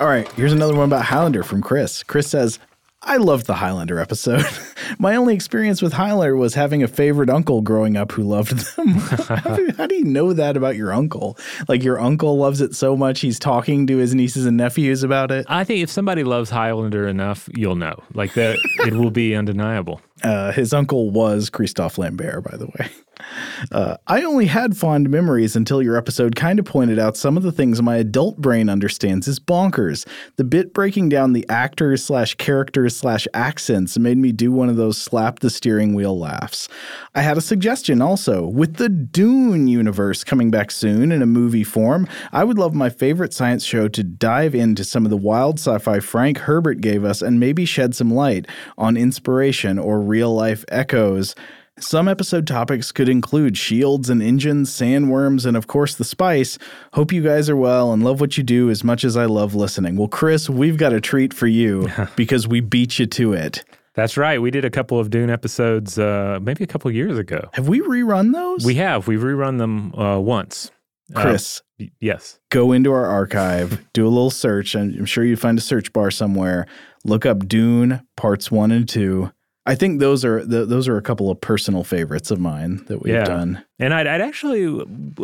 [0.00, 2.04] All right, here's another one about Highlander from Chris.
[2.04, 2.60] Chris says,
[3.02, 4.44] I loved the Highlander episode.
[5.00, 8.88] My only experience with Highlander was having a favorite uncle growing up who loved them.
[8.88, 11.36] how, do, how do you know that about your uncle?
[11.66, 15.32] Like your uncle loves it so much he's talking to his nieces and nephews about
[15.32, 15.46] it.
[15.48, 18.00] I think if somebody loves Highlander enough, you'll know.
[18.14, 18.56] Like that,
[18.86, 20.00] it will be undeniable.
[20.22, 22.88] Uh, his uncle was Christophe Lambert, by the way.
[23.72, 27.42] Uh, I only had fond memories until your episode kind of pointed out some of
[27.42, 30.06] the things my adult brain understands as bonkers.
[30.36, 34.76] The bit breaking down the actors slash characters slash accents made me do one of
[34.76, 36.68] those slap the steering wheel laughs.
[37.14, 38.46] I had a suggestion also.
[38.46, 42.90] With the Dune universe coming back soon in a movie form, I would love my
[42.90, 47.04] favorite science show to dive into some of the wild sci fi Frank Herbert gave
[47.04, 51.34] us and maybe shed some light on inspiration or real life echoes.
[51.80, 56.58] Some episode topics could include shields and engines, sandworms, and of course the spice.
[56.94, 59.54] Hope you guys are well and love what you do as much as I love
[59.54, 59.96] listening.
[59.96, 63.64] Well, Chris, we've got a treat for you because we beat you to it.
[63.94, 64.40] That's right.
[64.42, 67.48] We did a couple of Dune episodes, uh, maybe a couple years ago.
[67.52, 68.64] Have we rerun those?
[68.64, 69.06] We have.
[69.08, 70.70] We've rerun them uh, once.
[71.14, 72.38] Uh, Chris, y- yes.
[72.50, 74.74] go into our archive, do a little search.
[74.74, 76.66] and I'm sure you find a search bar somewhere.
[77.04, 79.32] Look up Dune parts one and two.
[79.68, 83.02] I think those are th- those are a couple of personal favorites of mine that
[83.02, 83.24] we've Yeah.
[83.24, 83.62] done.
[83.78, 84.64] And I'd, I'd actually,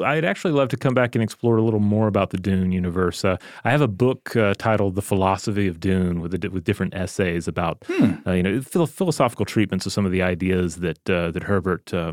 [0.04, 3.24] I'd actually love to come back and explore a little more about the Dune universe.
[3.24, 6.94] Uh, I have a book uh, titled "The Philosophy of Dune" with a, with different
[6.94, 7.83] essays about,
[8.26, 11.92] uh, you know, phil- philosophical treatments of some of the ideas that uh, that Herbert.
[11.94, 12.12] Uh,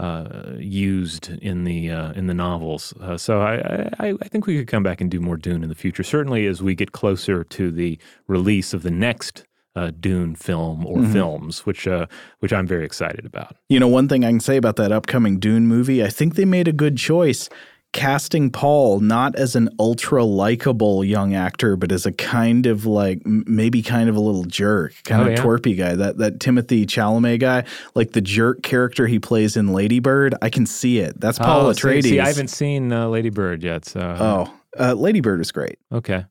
[0.00, 4.56] uh, used in the uh, in the novels, uh, so I, I I think we
[4.56, 6.04] could come back and do more Dune in the future.
[6.04, 9.42] Certainly, as we get closer to the release of the next
[9.76, 12.06] uh, Dune film or films, which uh,
[12.40, 13.56] which I'm very excited about.
[13.68, 16.44] You know, one thing I can say about that upcoming Dune movie, I think they
[16.44, 17.48] made a good choice
[17.94, 23.22] casting Paul not as an ultra likable young actor, but as a kind of like
[23.24, 25.42] maybe kind of a little jerk, kind Oh, of yeah?
[25.42, 25.94] twerpy guy.
[25.94, 30.34] That that Timothée Chalamet guy, like the jerk character he plays in Lady Bird.
[30.42, 31.18] I can see it.
[31.20, 32.02] That's Paul Oh, see- Atreides.
[32.02, 33.86] See, I haven't seen uh, Lady Bird yet.
[33.86, 35.78] So Oh, uh, Lady Bird is great.
[35.90, 36.26] okay.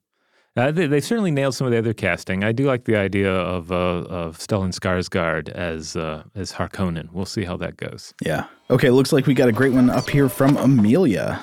[0.58, 2.42] Uh, they, they certainly nailed some of the other casting.
[2.42, 3.76] I do like the idea of uh,
[4.08, 7.12] of Stellan Skarsgård as uh, as Harkonnen.
[7.12, 8.12] We'll see how that goes.
[8.24, 8.46] Yeah.
[8.68, 11.40] Okay, looks like we got a great one up here from Amelia.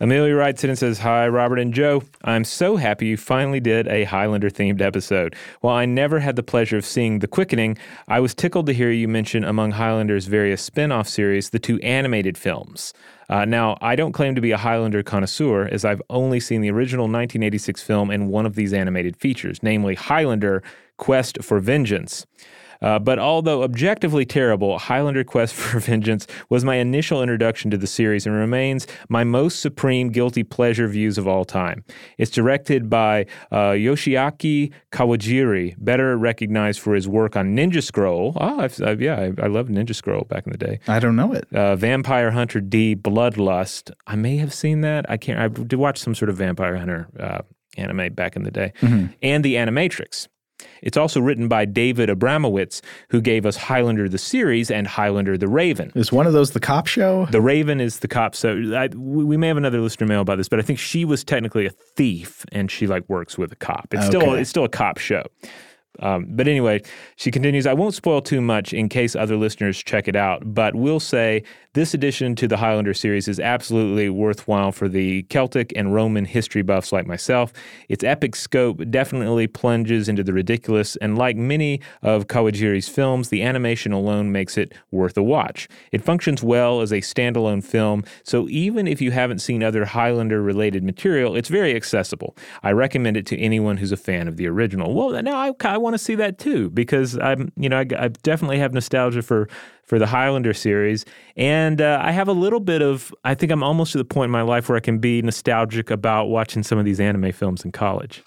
[0.00, 2.02] Amelia writes in and says, Hi, Robert and Joe.
[2.22, 5.34] I'm so happy you finally did a Highlander themed episode.
[5.60, 8.92] While I never had the pleasure of seeing The Quickening, I was tickled to hear
[8.92, 12.92] you mention among Highlander's various spin off series the two animated films.
[13.28, 16.70] Uh, now, I don't claim to be a Highlander connoisseur, as I've only seen the
[16.70, 20.62] original 1986 film and one of these animated features, namely Highlander
[20.96, 22.26] Quest for Vengeance.
[22.82, 27.86] Uh, but although objectively terrible, Highlander Quest for Vengeance was my initial introduction to the
[27.86, 31.84] series and remains my most supreme guilty pleasure views of all time.
[32.18, 38.32] It's directed by uh, Yoshiaki Kawajiri, better recognized for his work on Ninja Scroll.
[38.36, 40.80] Oh, I've, I've, yeah, I, I loved Ninja Scroll back in the day.
[40.88, 41.46] I don't know it.
[41.52, 43.90] Uh, Vampire Hunter D Bloodlust.
[44.06, 45.08] I may have seen that.
[45.08, 45.38] I can't.
[45.38, 47.40] I did watch some sort of Vampire Hunter uh,
[47.76, 48.72] anime back in the day,
[49.22, 50.28] and the Animatrix.
[50.82, 55.48] It's also written by David Abramowitz, who gave us Highlander the series and Highlander the
[55.48, 55.92] Raven.
[55.94, 57.26] Is one of those the cop show?
[57.26, 58.34] The Raven is the cop.
[58.34, 61.24] So I, we may have another listener mail about this, but I think she was
[61.24, 63.88] technically a thief, and she like works with a cop.
[63.92, 65.24] It's still it's still a cop show.
[66.00, 66.82] Um, but anyway,
[67.16, 67.66] she continues.
[67.66, 71.42] I won't spoil too much in case other listeners check it out, but we'll say
[71.78, 76.62] this addition to the Highlander series is absolutely worthwhile for the Celtic and Roman history
[76.62, 77.52] buffs like myself.
[77.88, 83.44] Its epic scope definitely plunges into the ridiculous, and like many of Kawajiri's films, the
[83.44, 85.68] animation alone makes it worth a watch.
[85.92, 90.42] It functions well as a standalone film, so even if you haven't seen other Highlander
[90.42, 92.36] related material, it's very accessible.
[92.64, 94.94] I recommend it to anyone who's a fan of the original.
[94.94, 98.08] Well, now I, I want to see that too because I'm, you know, I, I
[98.08, 99.48] definitely have nostalgia for
[99.88, 103.12] for the Highlander series, and uh, I have a little bit of.
[103.24, 105.90] I think I'm almost to the point in my life where I can be nostalgic
[105.90, 108.22] about watching some of these anime films in college.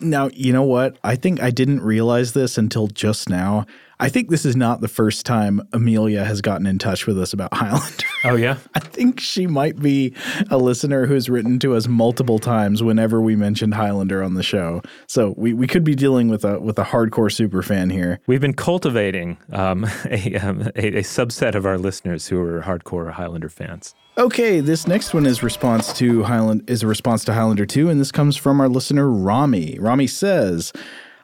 [0.00, 0.98] Now, you know what?
[1.02, 3.66] I think I didn't realize this until just now.
[4.02, 7.32] I think this is not the first time Amelia has gotten in touch with us
[7.32, 8.04] about Highlander.
[8.24, 8.58] Oh yeah.
[8.74, 10.12] I think she might be
[10.50, 14.82] a listener who's written to us multiple times whenever we mentioned Highlander on the show.
[15.06, 18.18] So we, we could be dealing with a with a hardcore super fan here.
[18.26, 23.12] We've been cultivating um, a, um, a, a subset of our listeners who are hardcore
[23.12, 23.94] Highlander fans.
[24.18, 27.98] Okay, this next one is response to Highland is a response to Highlander 2, and
[27.98, 29.78] this comes from our listener Rami.
[29.78, 30.70] Rami says,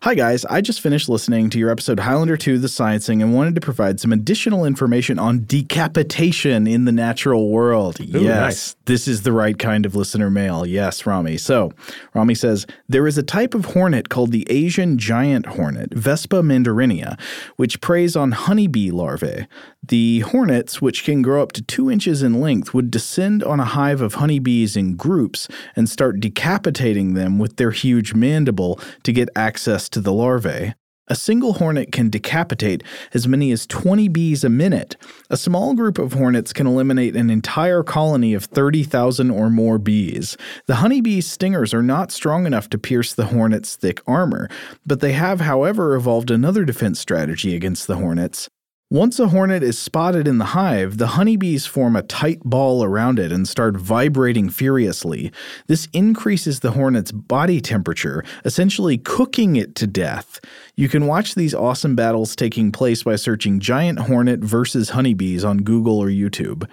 [0.02, 3.56] Hi guys, I just finished listening to your episode Highlander 2 The Sciencing and wanted
[3.56, 7.98] to provide some additional information on decapitation in the natural world.
[7.98, 8.76] yes, nice.
[8.84, 10.64] this is the right kind of listener mail.
[10.64, 11.36] Yes, Rami.
[11.36, 11.72] So,
[12.14, 17.20] Rami says there is a type of hornet called the Asian giant hornet, Vespa mandarinia,
[17.56, 19.48] which preys on honeybee larvae.
[19.86, 23.64] The hornets, which can grow up to two inches in length, would descend on a
[23.64, 29.30] hive of honeybees in groups and start decapitating them with their huge mandible to get
[29.36, 30.74] access to the larvae.
[31.10, 32.82] A single hornet can decapitate
[33.14, 34.96] as many as 20 bees a minute.
[35.30, 40.36] A small group of hornets can eliminate an entire colony of 30,000 or more bees.
[40.66, 44.50] The honeybee's stingers are not strong enough to pierce the hornet's thick armor,
[44.84, 48.50] but they have, however, evolved another defense strategy against the hornets.
[48.90, 53.18] Once a hornet is spotted in the hive, the honeybees form a tight ball around
[53.18, 55.30] it and start vibrating furiously.
[55.66, 60.40] This increases the hornet's body temperature, essentially cooking it to death.
[60.74, 65.58] You can watch these awesome battles taking place by searching Giant Hornet versus Honeybees on
[65.58, 66.66] Google or YouTube.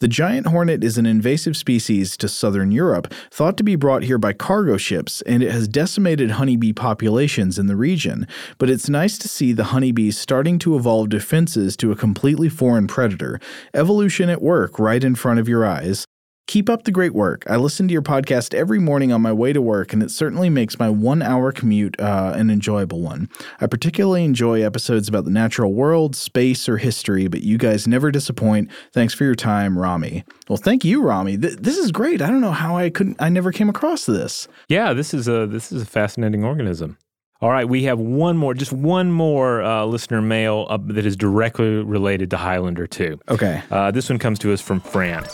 [0.00, 4.18] The giant hornet is an invasive species to southern Europe, thought to be brought here
[4.18, 8.26] by cargo ships, and it has decimated honeybee populations in the region.
[8.58, 12.86] But it's nice to see the honeybees starting to evolve defenses to a completely foreign
[12.86, 13.40] predator.
[13.72, 16.04] Evolution at work right in front of your eyes.
[16.46, 17.44] Keep up the great work.
[17.48, 20.50] I listen to your podcast every morning on my way to work, and it certainly
[20.50, 23.30] makes my one hour commute uh, an enjoyable one.
[23.62, 28.10] I particularly enjoy episodes about the natural world, space, or history, but you guys never
[28.10, 28.70] disappoint.
[28.92, 30.22] Thanks for your time, Rami.
[30.46, 31.38] Well, thank you, Rami.
[31.38, 32.20] Th- this is great.
[32.20, 34.46] I don't know how I couldn't, I never came across this.
[34.68, 36.98] Yeah, this is a this is a fascinating organism.
[37.40, 41.16] All right, we have one more, just one more uh, listener mail uh, that is
[41.16, 43.20] directly related to Highlander 2.
[43.28, 43.62] Okay.
[43.70, 45.24] Uh, this one comes to us from Fran.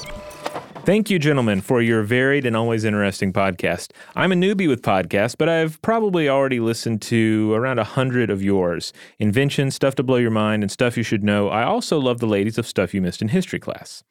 [0.85, 3.91] Thank you, gentlemen, for your varied and always interesting podcast.
[4.17, 8.43] I'm a newbie with podcasts, but I've probably already listened to around a hundred of
[8.43, 8.95] yours.
[9.19, 11.49] Invention, Stuff to Blow Your Mind, and Stuff You Should Know.
[11.49, 14.03] I also love the ladies of Stuff You Missed in History class.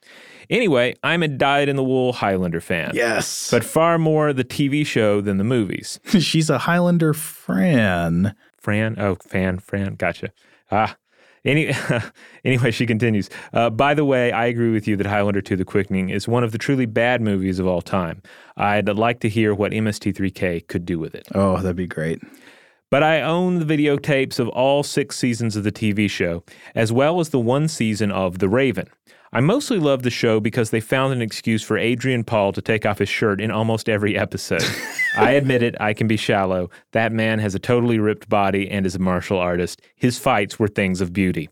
[0.50, 2.92] Anyway, I'm a dyed in the wool Highlander fan.
[2.94, 3.52] Yes.
[3.52, 6.00] But far more the TV show than the movies.
[6.20, 8.36] She's a Highlander Fran.
[8.58, 9.00] Fran?
[9.00, 9.96] Oh, fan, Fran.
[9.96, 10.32] Gotcha.
[10.72, 10.96] Ah.
[11.46, 11.72] Any,
[12.44, 13.30] anyway, she continues.
[13.54, 16.44] Uh, by the way, I agree with you that Highlander 2 The Quickening is one
[16.44, 18.22] of the truly bad movies of all time.
[18.58, 21.28] I'd like to hear what MST3K could do with it.
[21.34, 22.22] Oh, that'd be great.
[22.92, 26.44] But I own the videotapes of all six seasons of the TV show,
[26.74, 28.88] as well as the one season of The Raven.
[29.32, 32.86] I mostly love the show because they found an excuse for Adrian Paul to take
[32.86, 34.64] off his shirt in almost every episode.
[35.16, 36.72] I admit it, I can be shallow.
[36.94, 39.82] That man has a totally ripped body and is a martial artist.
[39.96, 41.50] His fights were things of beauty.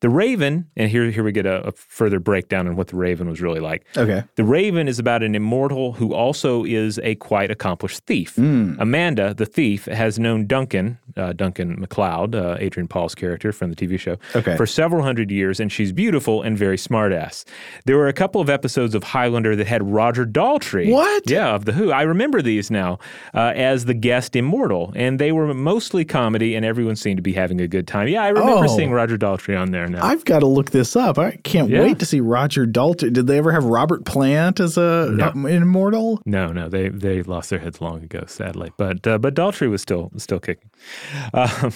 [0.00, 3.28] The Raven, and here, here we get a, a further breakdown on what the Raven
[3.28, 3.84] was really like.
[3.96, 4.22] Okay.
[4.36, 8.36] The Raven is about an immortal who also is a quite accomplished thief.
[8.38, 13.76] Amanda, the thief, has known Duncan, uh, Duncan MacLeod, uh, Adrian Paul's character from the
[13.76, 14.56] TV show, Okay.
[14.56, 17.44] for several hundred years, and she's beautiful and very smartass.
[17.84, 20.90] There were a couple of episodes of Highlander that had Roger Daltrey.
[20.90, 21.28] What?
[21.30, 21.90] Yeah, of The Who.
[21.90, 22.98] I remember these now
[23.34, 27.32] uh, as the guest immortal, and they were mostly comedy, and everyone seemed to be
[27.32, 28.08] having a good time.
[28.08, 28.76] Yeah, I remember Oh.
[28.76, 30.04] seeing Roger Daltrey on there now.
[30.04, 31.18] I've got to look this up.
[31.18, 31.82] I can't Yeah.
[31.82, 33.12] wait to see Roger Dalton.
[33.12, 35.26] Did they ever have Robert Plant as a No.
[35.34, 36.20] uh, immortal?
[36.26, 38.72] No, no, they they lost their heads long ago, sadly.
[38.76, 40.70] But uh, but Daltrey was still still kicking.
[41.34, 41.72] Um,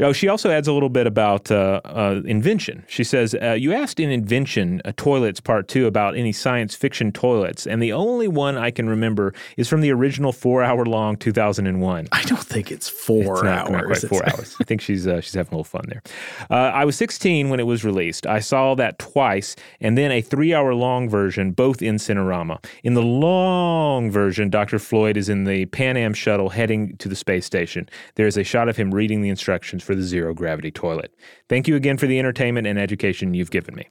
[0.00, 2.84] oh, she also adds a little bit about uh, uh, invention.
[2.88, 7.12] She says, uh, "You asked in Invention uh, Toilets Part Two about any science fiction
[7.12, 12.22] toilets, and the only one I can remember is from the original four-hour-long 2001." I
[12.24, 13.70] don't think it's four It's not, hours.
[13.70, 14.56] not quite four hours.
[14.60, 16.02] I think she's uh, she's having a little fun there.
[16.50, 18.26] Uh, I was 16 when it was released.
[18.26, 22.62] I saw that twice, and then a three-hour-long version, both in Cinerama.
[22.84, 24.78] In the long version, Dr.
[24.78, 27.88] Floyd is in the Pan Am shuttle heading to the space station.
[28.14, 31.12] There is a shot of him reading the instructions for the zero gravity toilet.
[31.48, 33.88] Thank you again for the entertainment and education you've given me.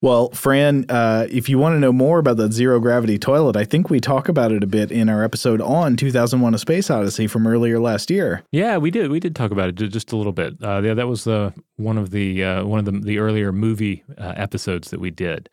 [0.00, 3.64] Well, Fran, uh, if you want to know more about the zero gravity toilet, I
[3.64, 7.26] think we talk about it a bit in our episode on 2001: A Space Odyssey
[7.26, 8.44] from earlier last year.
[8.52, 9.10] Yeah, we did.
[9.10, 10.54] We did talk about it just a little bit.
[10.62, 14.04] Uh, yeah, that was uh, one of the uh, one of the, the earlier movie
[14.16, 15.50] uh, episodes that we did.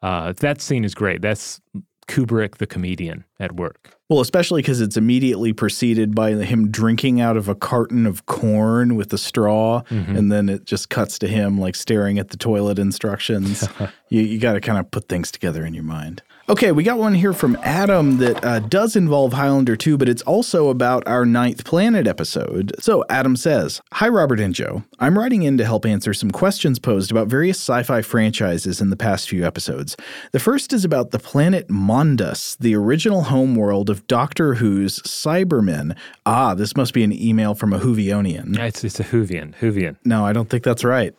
[0.00, 1.22] Uh, that scene is great.
[1.22, 1.60] That's
[2.06, 3.96] Kubrick, the comedian, at work.
[4.08, 8.94] Well, especially because it's immediately preceded by him drinking out of a carton of corn
[8.96, 10.16] with a straw, Mm-hmm.
[10.16, 13.68] and then it just cuts to him like staring at the toilet instructions.
[14.08, 16.22] you you got to kind of put things together in your mind.
[16.48, 20.22] Okay, we got one here from Adam that uh, does involve Highlander 2, but it's
[20.22, 22.72] also about our Ninth Planet episode.
[22.80, 24.82] So Adam says Hi, Robert and Joe.
[24.98, 28.90] I'm writing in to help answer some questions posed about various sci fi franchises in
[28.90, 29.96] the past few episodes.
[30.32, 35.96] The first is about the planet Mondas, the original homeworld of Doctor Who's Cybermen.
[36.26, 38.58] Ah, this must be an email from a Whovionian.
[38.58, 39.54] It's it's a Whovian.
[39.56, 39.96] Whovian.
[40.04, 41.14] No, I don't think that's right.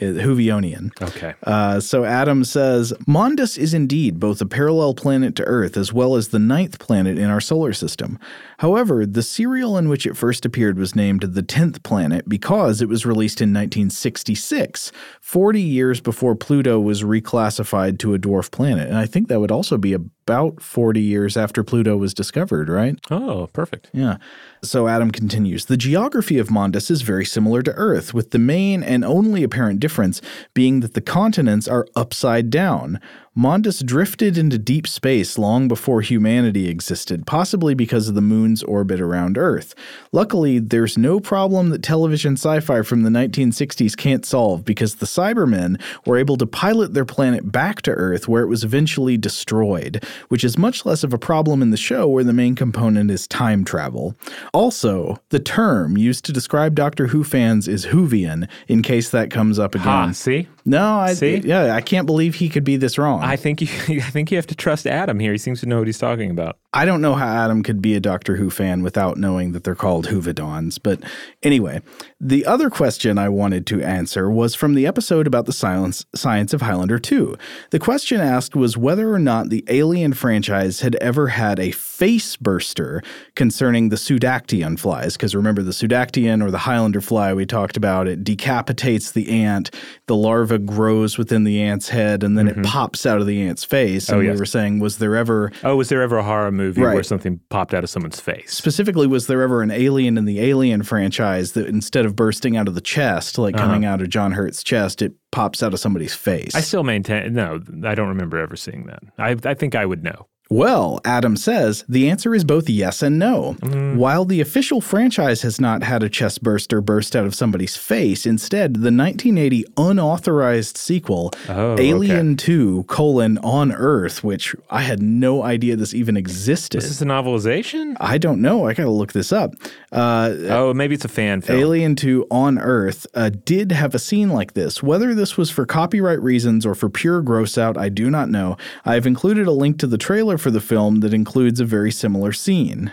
[0.00, 0.90] Uh, Whovionian.
[1.02, 1.34] Okay.
[1.42, 6.16] Uh, so Adam says Mondas is indeed both a parallel planet to Earth as well
[6.16, 8.18] as the ninth planet in our solar system.
[8.58, 12.88] However, the serial in which it first appeared was named the 10th planet because it
[12.88, 14.90] was released in 1966,
[15.20, 18.88] 40 years before Pluto was reclassified to a dwarf planet.
[18.88, 19.92] And I think that would also be
[20.30, 22.96] about 40 years after Pluto was discovered, right?
[23.10, 23.90] Oh, perfect.
[23.92, 24.18] Yeah.
[24.62, 28.84] So Adam continues The geography of Mondas is very similar to Earth, with the main
[28.84, 30.22] and only apparent difference
[30.54, 33.00] being that the continents are upside down.
[33.38, 39.00] Mondas drifted into deep space long before humanity existed, possibly because of the moon's orbit
[39.00, 39.72] around Earth.
[40.10, 45.06] Luckily, there's no problem that television sci fi from the 1960s can't solve because the
[45.06, 50.04] Cybermen were able to pilot their planet back to Earth where it was eventually destroyed,
[50.26, 53.28] which is much less of a problem in the show where the main component is
[53.28, 54.16] time travel.
[54.52, 59.60] Also, the term used to describe Doctor Who fans is Whovian, in case that comes
[59.60, 59.86] up again.
[59.86, 60.48] Ha, see?
[60.64, 61.38] No, I See?
[61.38, 63.22] yeah, I can't believe he could be this wrong.
[63.22, 63.68] I think you
[64.02, 65.32] I think you have to trust Adam here.
[65.32, 66.58] He seems to know what he's talking about.
[66.72, 69.74] I don't know how Adam could be a Doctor Who fan without knowing that they're
[69.74, 70.78] called Whovidons.
[70.80, 71.02] But
[71.42, 71.82] anyway,
[72.20, 76.52] the other question I wanted to answer was from the episode about the science, science
[76.52, 77.36] of Highlander 2.
[77.70, 82.36] The question asked was whether or not the Alien franchise had ever had a face
[82.36, 83.02] burster
[83.34, 85.16] concerning the Pseudacteon flies.
[85.16, 89.72] Because remember, the Pseudacteon or the Highlander fly we talked about, it decapitates the ant,
[90.06, 92.62] the larva grows within the ant's head, and then it mm-hmm.
[92.62, 94.08] pops out of the ant's face.
[94.08, 96.59] Oh, and Oh, we were saying, was there ever Oh, was there ever a horror
[96.60, 98.52] movie where something popped out of someone's face?
[98.52, 102.68] specifically was there ever an alien in the alien franchise that instead of bursting out
[102.68, 103.66] of the chest like uh-huh.
[103.66, 107.32] coming out of john hurt's chest it pops out of somebody's face I still maintain
[107.32, 107.60] no.
[107.84, 109.02] I don't remember ever seeing that.
[109.18, 110.26] I I think I would know.
[110.52, 113.52] Well adam says the answer is both yes and no
[113.94, 118.26] while the official franchise has not had a chest burster burst out of somebody's face
[118.26, 125.42] instead the 1980 unauthorized sequel Oh, alien 2 colon on earth which i had no
[125.44, 127.96] idea this even existed Is this a novelization?
[128.00, 129.54] i don't know i gotta look this up
[129.92, 131.58] uh, Oh, maybe it's a fan film.
[131.58, 134.82] Alien 2 on Earth uh, did have a scene like this.
[134.84, 138.56] Whether this was for copyright reasons or for pure gross out, I do not know.
[138.84, 142.32] I've included a link to the trailer for the film that includes a very similar
[142.32, 142.92] scene.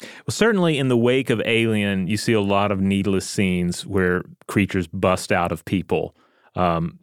[0.00, 4.22] Well, certainly in the wake of Alien, you see a lot of needless scenes where
[4.46, 6.14] creatures bust out of people.
[6.54, 6.98] Um,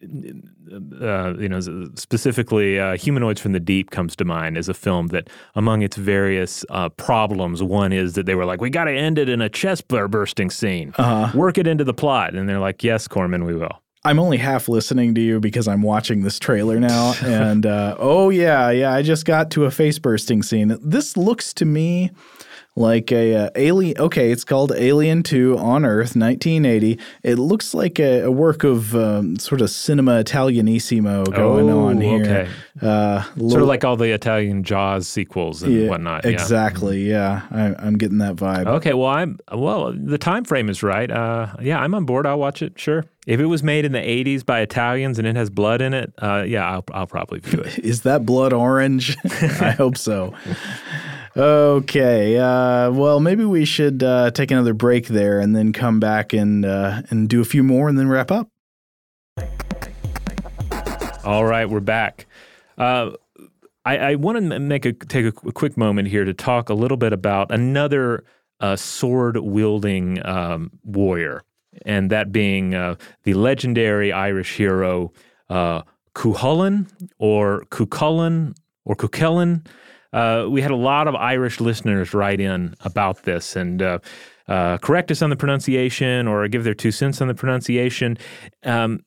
[0.99, 1.59] uh, you know,
[1.95, 5.95] specifically, uh, Humanoids from the Deep comes to mind as a film that, among its
[5.95, 9.41] various uh, problems, one is that they were like, "We got to end it in
[9.41, 10.93] a chest bursting scene,
[11.35, 14.67] work it into the plot," and they're like, "Yes, Corman, we will." I'm only half
[14.67, 17.13] listening to you because I'm watching this trailer now.
[17.23, 20.77] and uh, oh, yeah, yeah, I just got to a face bursting scene.
[20.81, 22.11] This looks to me
[22.75, 23.95] like a uh, alien.
[23.99, 26.99] Okay, it's called Alien 2 on Earth, 1980.
[27.23, 32.01] It looks like a, a work of um, sort of cinema Italianissimo going Oh, on
[32.01, 32.21] here.
[32.23, 32.49] okay.
[32.81, 36.25] Uh, Sort of like all the Italian Jaws sequels and Yeah, whatnot.
[36.25, 36.31] yeah.
[36.31, 37.07] Exactly.
[37.09, 38.65] Yeah, I, I'm getting that vibe.
[38.67, 39.93] Okay, well, I'm well.
[39.93, 41.09] The time frame is right.
[41.11, 42.25] Uh, yeah, I'm on board.
[42.25, 42.79] I'll watch it.
[42.79, 43.05] Sure.
[43.27, 46.11] If it was made in the '80s by Italians and it has blood in it,
[46.21, 47.79] uh, yeah, I'll, I'll probably view it.
[47.83, 49.15] Is that blood orange?
[49.61, 50.33] I hope so.
[51.35, 52.37] Okay.
[52.37, 56.63] Uh, well, maybe we should uh, take another break there and then come back and
[56.63, 58.49] uh, and do a few more and then wrap up.
[61.23, 62.27] All right, we're back.
[62.77, 63.11] Uh,
[63.85, 66.75] I, I want to make a take a, qu- quick moment here to talk a
[66.75, 68.23] little bit about another
[68.59, 71.43] uh, sword wielding um, warrior,
[71.83, 75.11] and that being uh, the legendary Irish hero
[75.49, 78.55] Cuchulainn or Cuchulainn
[78.85, 79.65] or Cuchulainn.
[80.13, 83.99] Uh, we had a lot of Irish listeners write in about this and uh,
[84.47, 88.17] uh, correct us on the pronunciation or give their two cents on the pronunciation.
[88.63, 89.03] Um,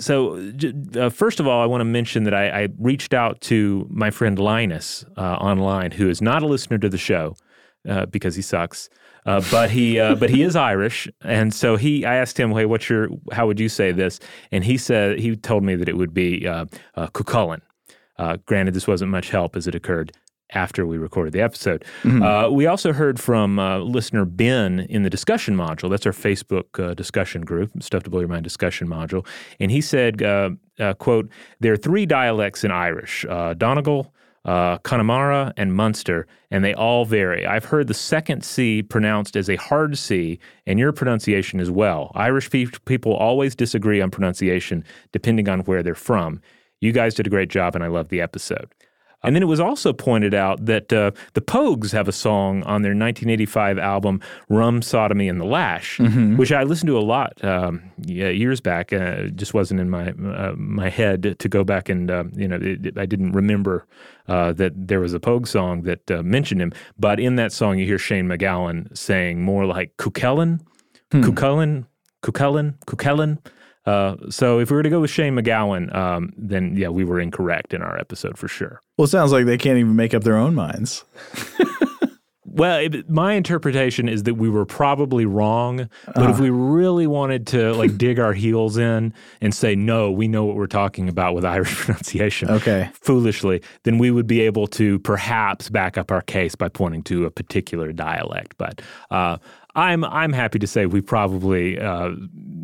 [0.00, 0.52] so,
[0.96, 4.10] uh, first of all, I want to mention that I, I reached out to my
[4.10, 7.34] friend Linus uh, online, who is not a listener to the show
[7.88, 8.88] uh, because he sucks,
[9.26, 12.64] uh, but he uh, but he is Irish, and so he I asked him, "Hey,
[12.64, 14.20] what's your how would you say this?"
[14.52, 17.60] And he said he told me that it would be uh, uh, Cuchulainn.
[18.18, 20.12] Uh, granted, this wasn't much help as it occurred
[20.54, 21.84] after we recorded the episode.
[22.22, 25.90] Uh, we also heard from uh, listener Ben in the discussion module.
[25.90, 29.26] That's our Facebook uh, discussion group, Stuff to Blow Your Mind discussion module.
[29.60, 30.50] And he said, uh,
[30.80, 31.28] uh, quote,
[31.60, 34.12] there are three dialects in Irish, uh, Donegal,
[34.46, 37.44] uh, Connemara, and Munster, and they all vary.
[37.44, 42.10] I've heard the second C pronounced as a hard C, and your pronunciation as well.
[42.14, 46.40] Irish pe- people always disagree on pronunciation depending on where they're from.
[46.80, 48.68] You guys did a great job, and I love the episode.
[49.24, 52.82] And then it was also pointed out that uh, the Pogues have a song on
[52.82, 55.98] their 1985 album "Rum, Sodomy, and the Lash,"
[56.36, 58.92] which I listened to a lot um, yeah, years back.
[58.92, 62.46] Uh, it just wasn't in my uh, my head to go back and uh, you
[62.46, 63.86] know it, it- I didn't remember
[64.28, 66.72] uh, that there was a Pogue song that uh, mentioned him.
[66.96, 70.60] But in that song, you hear Shane MacGowan saying more like "Cuchulainn,
[71.10, 71.86] Cuchulainn,
[72.22, 73.38] Cuchulainn, Cuchulainn."
[73.88, 77.18] Uh, so if we were to go with Shane MacGowan, um, then yeah, we were
[77.20, 78.82] incorrect in our episode for sure.
[78.96, 81.04] Well, it sounds like they can't even make up their own minds.
[82.58, 87.46] Well, it, my interpretation is that we were probably wrong, but if we really wanted
[87.48, 91.36] to like dig our heels in and say no, we know what we're talking about
[91.36, 92.50] with Irish pronunciation.
[92.50, 92.90] Okay.
[92.94, 97.26] Foolishly, then we would be able to perhaps back up our case by pointing to
[97.26, 98.56] a particular dialect.
[98.58, 98.82] But
[99.12, 99.38] uh,
[99.78, 102.10] I'm I'm happy to say we probably uh,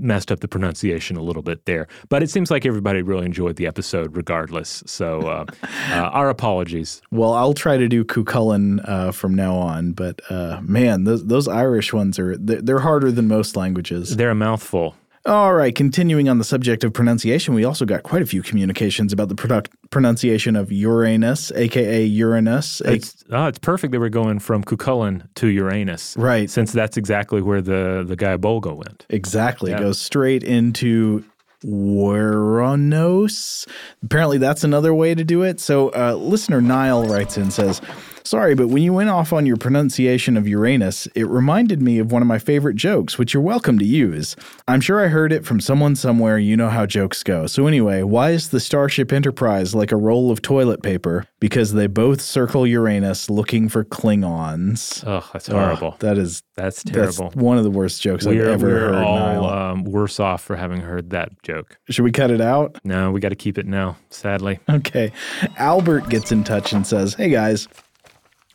[0.04, 1.86] messed up the pronunciation a little bit there.
[2.08, 4.82] But it seems like everybody really enjoyed the episode, regardless.
[4.86, 5.44] So uh,
[5.90, 7.02] uh, our apologies.
[7.12, 11.46] Well, I'll try to do Cuchulainn uh, from now on, but uh, man, those, those
[11.46, 14.16] Irish ones are they're, they're harder than most languages.
[14.16, 14.96] They're a mouthful.
[15.26, 19.10] All right, continuing on the subject of pronunciation, we also got quite a few communications
[19.10, 22.82] about the product pronunciation of Uranus, aka Uranus.
[22.82, 26.14] A- It's, oh, it's perfect that we're going from Cucullin to Uranus.
[26.18, 26.50] Right.
[26.50, 29.06] Since that's exactly where the, the guy Bolgo went.
[29.08, 29.70] exactly.
[29.70, 29.78] Yeah.
[29.78, 31.24] Goes straight into
[31.62, 33.64] Uranus.
[34.02, 35.58] Apparently, that's another way to do it.
[35.58, 37.80] So, uh, listener Nile writes in and says,
[38.26, 42.10] Sorry, but when you went off on your pronunciation of Uranus, it reminded me of
[42.10, 44.34] one of my favorite jokes, which you're welcome to use.
[44.66, 46.38] I'm sure I heard it from someone somewhere.
[46.38, 47.46] You know how jokes go.
[47.46, 51.26] So, anyway, why is the Starship Enterprise like a roll of toilet paper?
[51.38, 55.04] Because they both circle Uranus looking for Klingons.
[55.06, 55.96] Oh, that's Oh, horrible.
[55.98, 57.30] that is that's that's terrible.
[57.38, 58.94] one of the worst jokes I've we're ever we're heard.
[59.04, 59.44] all Niall.
[59.72, 61.78] um, worse off for having heard that joke.
[61.90, 62.78] Should we cut it out?
[62.84, 64.60] No, we got to keep it now, sadly.
[64.70, 65.12] Okay.
[65.58, 67.68] Albert gets in touch and says, Hey guys,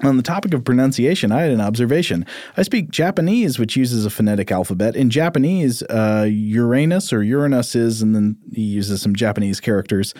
[0.01, 2.25] on the topic of pronunciation, I had an observation.
[2.55, 4.95] I speak Japanese, which uses a phonetic alphabet.
[4.95, 10.13] In Japanese, uh, Uranus or Uranus is, and then he uses some Japanese characters,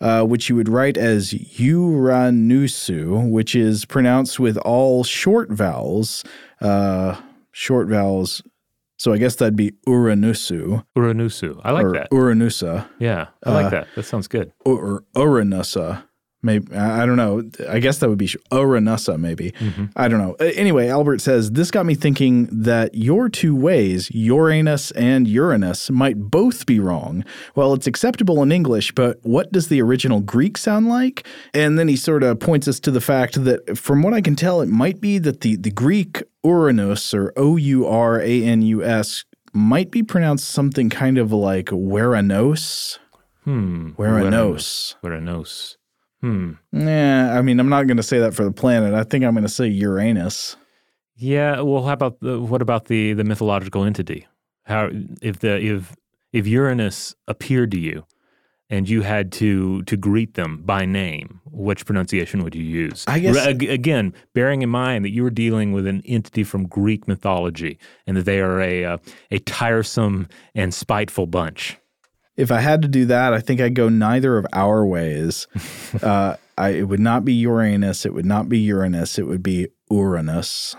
[0.00, 6.24] uh, which you would write as Uranusu, which is pronounced with all short vowels.
[6.60, 7.20] Uh,
[7.52, 8.42] short vowels.
[8.96, 11.60] So I guess that'd be Uranusu Uranusu.
[11.64, 12.10] I like that.
[12.10, 12.88] Uranusa.
[12.98, 13.88] yeah, I like that.
[13.96, 14.52] That sounds good.
[14.64, 16.04] or Uranusa.
[16.44, 17.42] Maybe I don't know.
[17.68, 19.18] I guess that would be Uranusa.
[19.18, 19.52] Maybe
[19.96, 20.34] I don't know.
[20.34, 26.18] Anyway, Albert says this got me thinking that your two ways, Uranus and Uranus, might
[26.18, 27.24] both be wrong.
[27.54, 31.26] Well, it's acceptable in English, but what does the original Greek sound like?
[31.54, 34.36] And then he sort of points us to the fact that, from what I can
[34.36, 38.60] tell, it might be that the the Greek Uranus or O U R A N
[38.62, 39.24] U S
[39.54, 42.98] might be pronounced something kind of like Weranos.
[43.44, 43.90] Hmm.
[43.90, 44.96] Weranos.
[45.02, 45.76] Uranos.
[46.24, 46.52] Hmm.
[46.72, 48.94] Yeah, I mean, I'm not going to say that for the planet.
[48.94, 50.56] I think I'm going to say Uranus.
[51.16, 51.60] Yeah.
[51.60, 54.26] Well, how about the what about the the mythological entity?
[54.62, 54.88] How
[55.20, 55.94] if the if
[56.32, 58.06] if Uranus appeared to you
[58.70, 63.04] and you had to to greet them by name, which pronunciation would you use?
[63.06, 66.66] I guess- Re- again, bearing in mind that you were dealing with an entity from
[66.66, 68.98] Greek mythology and that they are a uh,
[69.30, 71.76] a tiresome and spiteful bunch.
[72.36, 75.46] If I had to do that, I think I'd go neither of our ways.
[76.02, 78.04] uh, I, it would not be Uranus.
[78.04, 79.18] It would not be Uranus.
[79.18, 80.76] It would be Uranus.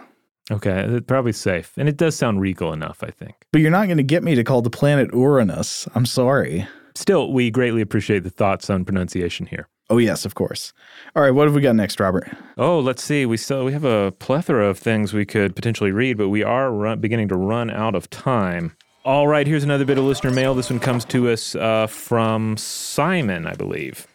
[0.51, 3.03] Okay, probably safe, and it does sound regal enough.
[3.03, 3.33] I think.
[3.51, 5.87] But you're not going to get me to call the planet Uranus.
[5.95, 6.67] I'm sorry.
[6.93, 9.67] Still, we greatly appreciate the thoughts on pronunciation here.
[9.89, 10.73] Oh, yes, of course.
[11.15, 12.27] All right, what have we got next, Robert?
[12.57, 13.25] Oh, let's see.
[13.25, 16.71] We still we have a plethora of things we could potentially read, but we are
[16.71, 18.75] run, beginning to run out of time.
[19.05, 20.55] All right, here's another bit of listener mail.
[20.55, 24.07] This one comes to us uh, from Simon, I believe.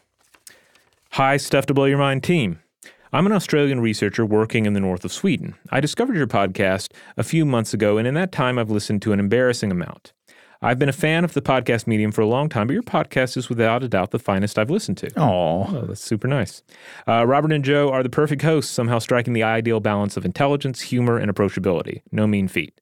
[1.11, 2.59] Hi, Stuff to Blow Your Mind team.
[3.13, 5.55] I'm an Australian researcher working in the north of Sweden.
[5.71, 9.13] I discovered your podcast a few months ago, and in that time, I've listened to
[9.13, 10.13] an embarrassing amount.
[10.63, 13.39] I've been a fan of the podcast medium for a long time, but your podcast
[13.39, 15.11] is without a doubt the finest I've listened to.
[15.19, 16.63] Oh, Oh, that's super nice.
[17.09, 20.83] Uh, Robert and Joe are the perfect hosts, somehow striking the ideal balance of intelligence,
[20.83, 22.03] humor, and approachability.
[22.13, 22.79] No mean feat.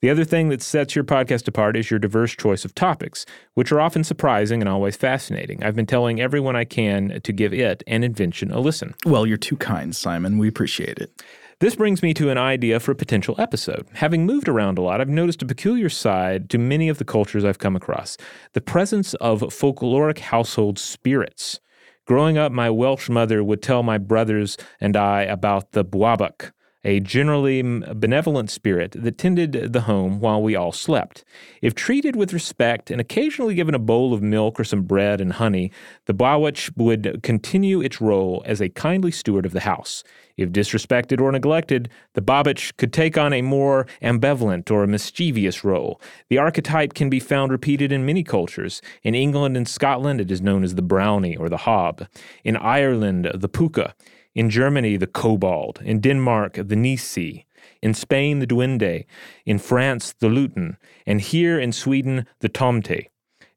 [0.00, 3.24] The other thing that sets your podcast apart is your diverse choice of topics,
[3.54, 5.62] which are often surprising and always fascinating.
[5.62, 8.94] I've been telling everyone I can to give it and invention a listen.
[9.06, 10.36] well, you're too kind, Simon.
[10.38, 11.22] We appreciate it.
[11.62, 13.86] This brings me to an idea for a potential episode.
[13.92, 17.44] Having moved around a lot, I've noticed a peculiar side to many of the cultures
[17.44, 18.16] I've come across
[18.52, 21.60] the presence of folkloric household spirits.
[22.04, 26.50] Growing up, my Welsh mother would tell my brothers and I about the Bwabak,
[26.82, 31.24] a generally benevolent spirit that tended the home while we all slept.
[31.60, 35.34] If treated with respect and occasionally given a bowl of milk or some bread and
[35.34, 35.70] honey,
[36.06, 40.02] the Bwawach would continue its role as a kindly steward of the house.
[40.36, 46.00] If disrespected or neglected, the Babich could take on a more ambivalent or mischievous role.
[46.28, 48.82] The archetype can be found repeated in many cultures.
[49.02, 52.06] In England and Scotland, it is known as the brownie or the hob.
[52.44, 53.94] In Ireland, the puka.
[54.34, 55.80] In Germany, the kobold.
[55.82, 57.44] In Denmark, the nisse.
[57.82, 59.04] In Spain, the duende.
[59.44, 60.76] In France, the lutin.
[61.06, 63.08] And here in Sweden, the tomte.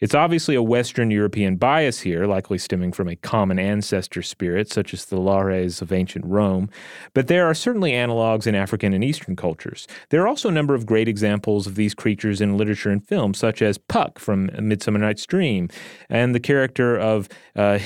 [0.01, 4.93] It's obviously a Western European bias here, likely stemming from a common ancestor spirit, such
[4.93, 6.69] as the Lares of ancient Rome,
[7.13, 9.87] but there are certainly analogs in African and Eastern cultures.
[10.09, 13.33] There are also a number of great examples of these creatures in literature and film,
[13.33, 15.69] such as Puck from Midsummer Night's Dream,
[16.09, 17.77] and the character of uh,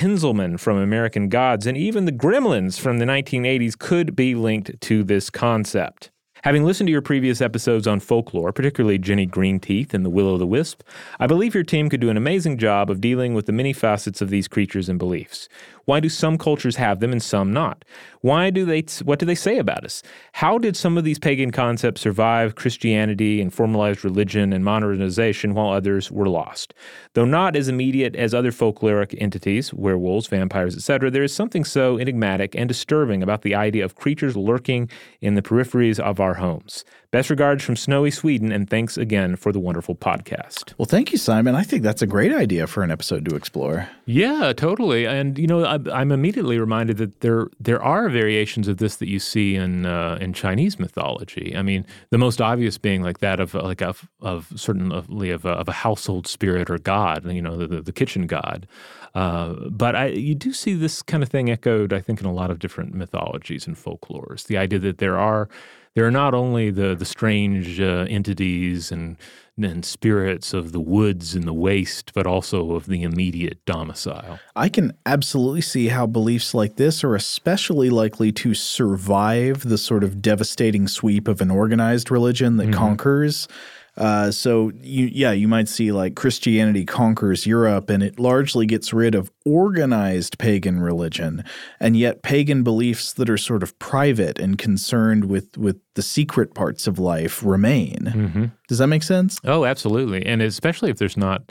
[0.58, 5.30] from American Gods, and even the Gremlins from the 1980s could be linked to this
[5.30, 6.10] concept.
[6.42, 10.38] Having listened to your previous episodes on folklore, particularly Jenny Greenteeth and the Will o'
[10.38, 10.82] the Wisp,
[11.18, 14.22] I believe your team could do an amazing job of dealing with the many facets
[14.22, 15.50] of these creatures and beliefs.
[15.84, 17.84] Why do some cultures have them and some not?
[18.20, 20.02] Why do they what do they say about us?
[20.32, 25.70] How did some of these pagan concepts survive Christianity and formalized religion and modernization while
[25.70, 26.74] others were lost?
[27.14, 31.98] Though not as immediate as other folkloric entities, werewolves, vampires, etc., there is something so
[31.98, 36.84] enigmatic and disturbing about the idea of creatures lurking in the peripheries of our homes.
[37.12, 40.74] Best regards from snowy Sweden, and thanks again for the wonderful podcast.
[40.78, 41.56] Well, thank you, Simon.
[41.56, 43.88] I think that's a great idea for an episode to explore.
[44.04, 45.06] Yeah, totally.
[45.06, 49.08] And you know, I, I'm immediately reminded that there there are variations of this that
[49.08, 51.56] you see in uh, in Chinese mythology.
[51.56, 55.50] I mean, the most obvious being like that of like of of certainly of a,
[55.50, 57.28] of a household spirit or god.
[57.28, 58.68] You know, the, the, the kitchen god.
[59.16, 62.32] Uh, but I, you do see this kind of thing echoed, I think, in a
[62.32, 64.46] lot of different mythologies and folklores.
[64.46, 65.48] The idea that there are
[65.94, 69.16] there are not only the the strange uh, entities and
[69.62, 74.38] and spirits of the woods and the waste, but also of the immediate domicile.
[74.56, 80.02] I can absolutely see how beliefs like this are especially likely to survive the sort
[80.02, 82.78] of devastating sweep of an organized religion that mm-hmm.
[82.78, 83.48] conquers
[83.96, 88.92] uh, so you, yeah, you might see like Christianity conquers Europe and it largely gets
[88.92, 91.44] rid of organized pagan religion,
[91.80, 96.54] and yet pagan beliefs that are sort of private and concerned with with the secret
[96.54, 97.98] parts of life remain.
[98.14, 98.44] Mm-hmm.
[98.68, 99.38] Does that make sense?
[99.44, 101.50] Oh, absolutely, and especially if there's not,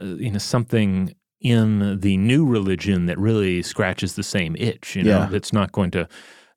[0.00, 4.96] uh, you know, something in the new religion that really scratches the same itch.
[4.96, 5.26] You know, yeah.
[5.26, 6.08] that's not going to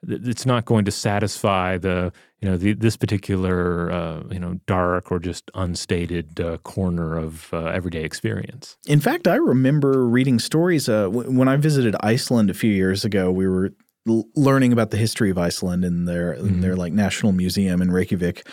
[0.08, 5.12] it's not going to satisfy the you know the, this particular uh, you know dark
[5.12, 8.78] or just unstated uh, corner of uh, everyday experience.
[8.86, 13.04] In fact, I remember reading stories uh, w- when I visited Iceland a few years
[13.04, 13.32] ago.
[13.32, 13.72] We were
[14.36, 16.48] learning about the history of Iceland in their mm-hmm.
[16.48, 18.48] in their like national museum in Reykjavik.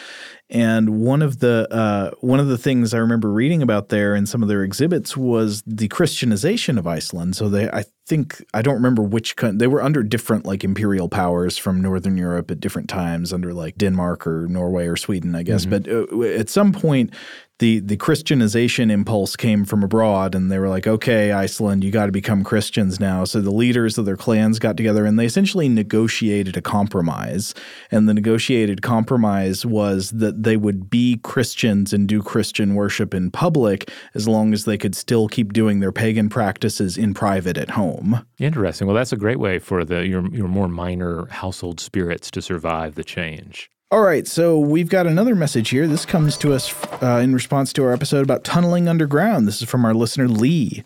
[0.51, 4.26] And one of the uh, one of the things I remember reading about there in
[4.26, 7.34] some of their exhibits was the Christianization of Iceland.
[7.34, 11.57] So they, I think, I don't remember which they were under different like imperial powers
[11.57, 15.64] from Northern Europe at different times, under like Denmark or Norway or Sweden, I guess.
[15.64, 16.11] Mm-hmm.
[16.11, 17.14] But uh, at some point,
[17.61, 22.07] the the Christianization impulse came from abroad, and they were like, "Okay, Iceland, you got
[22.07, 25.68] to become Christians now." So the leaders of their clans got together, and they essentially
[25.68, 27.55] negotiated a compromise.
[27.92, 33.30] And the negotiated compromise was that they would be Christians and do Christian worship in
[33.30, 37.70] public as long as they could still keep doing their pagan practices in private at
[37.70, 38.24] home.
[38.39, 38.87] Interesting.
[38.87, 42.95] Well, that's a great way for the your your more minor household spirits to survive
[42.95, 43.70] the change.
[43.91, 45.87] All right, so we've got another message here.
[45.87, 49.47] This comes to us uh, in response to our episode about tunneling underground.
[49.47, 50.82] This is from our listener, Lee.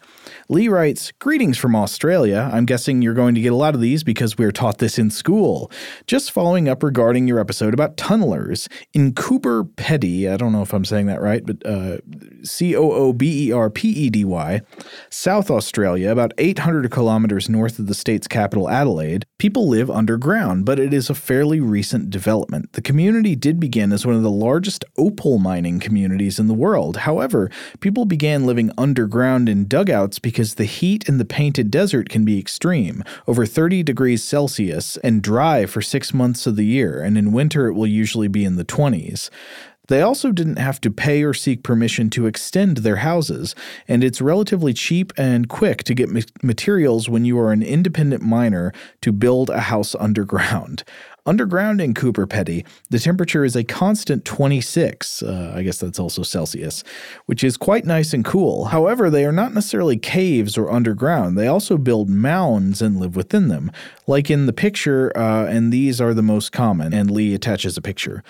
[0.51, 2.49] Lee writes, Greetings from Australia.
[2.51, 4.99] I'm guessing you're going to get a lot of these because we are taught this
[4.99, 5.71] in school.
[6.07, 8.67] Just following up regarding your episode about tunnelers.
[8.95, 11.99] In Coober Pedy, I don't know if I'm saying that right, but uh,
[12.45, 14.63] C O O B E R P E D Y,
[15.11, 20.81] South Australia, about 800 kilometers north of the state's capital, Adelaide, people live underground, but
[20.81, 22.73] it is a fairly recent development.
[22.73, 26.97] The community did begin as one of the largest opal mining communities in the world.
[26.99, 32.09] However, people began living underground in dugouts because because the heat in the painted desert
[32.09, 37.03] can be extreme, over 30 degrees Celsius, and dry for six months of the year,
[37.03, 39.31] and in winter it will usually be in the 20s.
[39.89, 43.57] They also didn't have to pay or seek permission to extend their houses,
[43.89, 46.09] and it's relatively cheap and quick to get
[46.41, 50.85] materials when you are an independent miner to build a house underground.
[51.29, 56.23] Underground in Coober Pedy, the temperature is a constant 26, uh, I guess that's also
[56.23, 56.83] Celsius,
[57.27, 58.65] which is quite nice and cool.
[58.65, 61.37] However, they are not necessarily caves or underground.
[61.37, 63.71] They also build mounds and live within them,
[64.07, 66.95] like in the picture, uh, and these are the most common.
[66.95, 68.25] And Lee attaches a picture.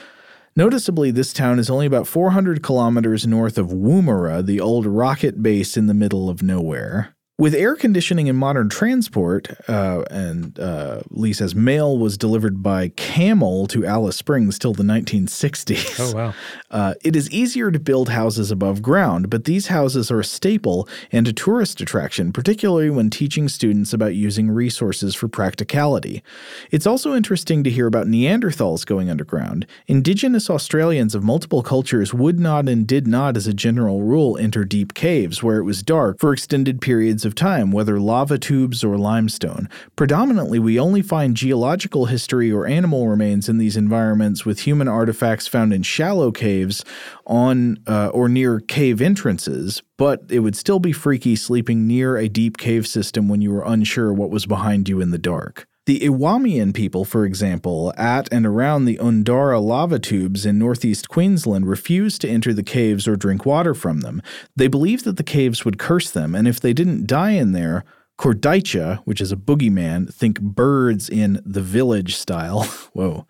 [0.56, 5.76] Noticeably, this town is only about 400 kilometers north of Woomera, the old rocket base
[5.76, 7.14] in the middle of nowhere.
[7.40, 12.88] With air conditioning and modern transport, uh, and uh, Lee says mail was delivered by
[12.96, 16.00] camel to Alice Springs till the 1960s.
[16.00, 16.34] Oh, wow.
[16.70, 20.86] Uh, it is easier to build houses above ground, but these houses are a staple
[21.10, 26.22] and a tourist attraction, particularly when teaching students about using resources for practicality.
[26.70, 29.66] It's also interesting to hear about Neanderthals going underground.
[29.86, 34.66] Indigenous Australians of multiple cultures would not and did not, as a general rule, enter
[34.66, 38.98] deep caves where it was dark for extended periods of time, whether lava tubes or
[38.98, 39.68] limestone.
[39.94, 45.46] Predominantly, we only find geological history or animal remains in these environments, with human artifacts
[45.46, 46.84] found in shallow caves
[47.24, 49.80] on uh, or near cave entrances.
[49.96, 53.64] But it would still be freaky sleeping near a deep cave system when you were
[53.64, 55.68] unsure what was behind you in the dark.
[55.88, 61.66] The Ewamian people, for example, at and around the Undara lava tubes in northeast Queensland
[61.66, 64.20] refused to enter the caves or drink water from them.
[64.54, 67.86] They believed that the caves would curse them, and if they didn't die in there,
[68.18, 73.26] Kurdaitcha, which is a boogeyman, think birds in the village style, whoa,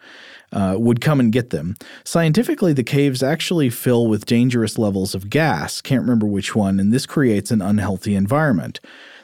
[0.51, 1.77] uh, would come and get them.
[2.03, 6.93] Scientifically, the caves actually fill with dangerous levels of gas, can't remember which one, and
[6.93, 8.81] this creates an unhealthy environment.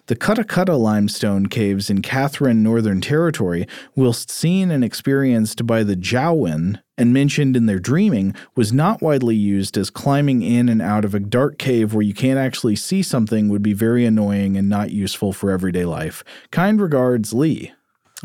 [0.06, 6.78] The Cutta limestone caves in Katherine, Northern Territory, whilst seen and experienced by the Jawoyn
[6.98, 11.14] and mentioned in their dreaming, was not widely used as climbing in and out of
[11.14, 14.90] a dark cave where you can't actually see something would be very annoying and not
[14.90, 16.22] useful for everyday life.
[16.50, 17.72] Kind regards, Lee.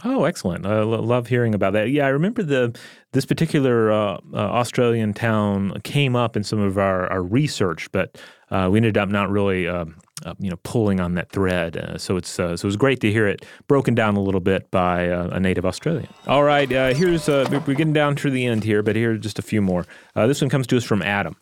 [0.03, 0.65] Oh, excellent!
[0.65, 1.89] I love hearing about that.
[1.89, 2.77] Yeah, I remember the
[3.11, 8.17] this particular uh, uh, Australian town came up in some of our, our research, but
[8.51, 9.67] uh, we ended up not really.
[9.67, 9.95] Um,
[10.25, 11.77] uh, you know, pulling on that thread.
[11.77, 14.41] Uh, so it's uh, so it was great to hear it broken down a little
[14.41, 16.09] bit by a native Australian.
[16.27, 19.61] All right, here's we're getting down to the end here, but here's just a few
[19.61, 19.85] more.
[20.15, 21.37] this one comes to us from Adam.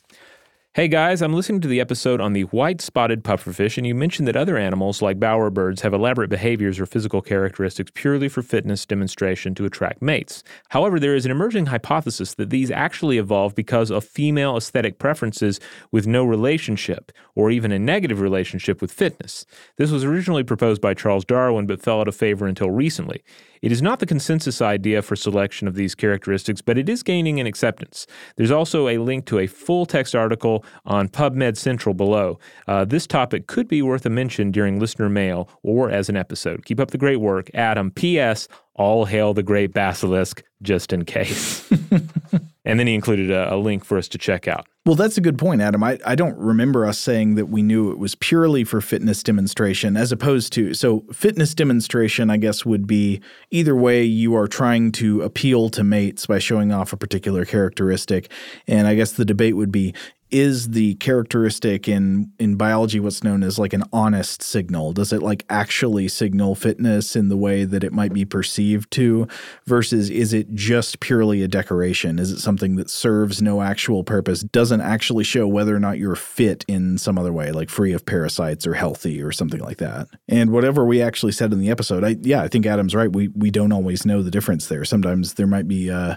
[0.77, 4.27] Hey guys, I'm listening to the episode on the white spotted pufferfish, and you mentioned
[4.27, 9.55] that other animals, like bowerbirds, have elaborate behaviors or physical characteristics purely for fitness demonstration
[9.55, 10.43] to attract mates.
[10.69, 15.59] However, there is an emerging hypothesis that these actually evolved because of female aesthetic preferences
[15.91, 19.47] with no relationship, or even a negative relationship with fitness.
[19.77, 23.23] This was originally proposed by Charles Darwin, but fell out of favor until recently.
[23.63, 27.39] It is not the consensus idea for selection of these characteristics, but it is gaining
[27.39, 28.05] in acceptance.
[28.35, 32.39] There's also a link to a full text article on PubMed Central below.
[32.67, 36.65] Uh, this topic could be worth a mention during listener mail or as an episode.
[36.65, 37.49] Keep up the great work.
[37.53, 38.47] Adam, P.S.
[38.75, 41.69] All hail the great basilisk, just in case.
[42.67, 44.67] and then he included a, a, link for us to check out.
[44.85, 45.83] Well, that's a good point, Adam.
[45.83, 49.97] I, I don't remember us saying that we knew it was purely for fitness demonstration
[49.97, 50.73] as opposed to.
[50.73, 55.83] So, fitness demonstration, I guess, would be either way you are trying to appeal to
[55.83, 58.31] mates by showing off a particular characteristic.
[58.67, 59.93] And I guess the debate would be
[60.29, 64.93] is the characteristic in in biology what's known as like an honest signal?
[64.93, 69.27] Does it like actually signal fitness in the way that it might be perceived to
[69.65, 72.19] versus is it just purely a decoration?
[72.19, 76.15] Is it something that serves no actual purpose doesn't actually show whether or not you're
[76.15, 80.07] fit in some other way like free of parasites or healthy or something like that?
[80.27, 83.11] And whatever we actually said in the episode i yeah i think adam's right.
[83.11, 84.83] We we don't always know the difference there.
[84.85, 86.15] Sometimes there might be uh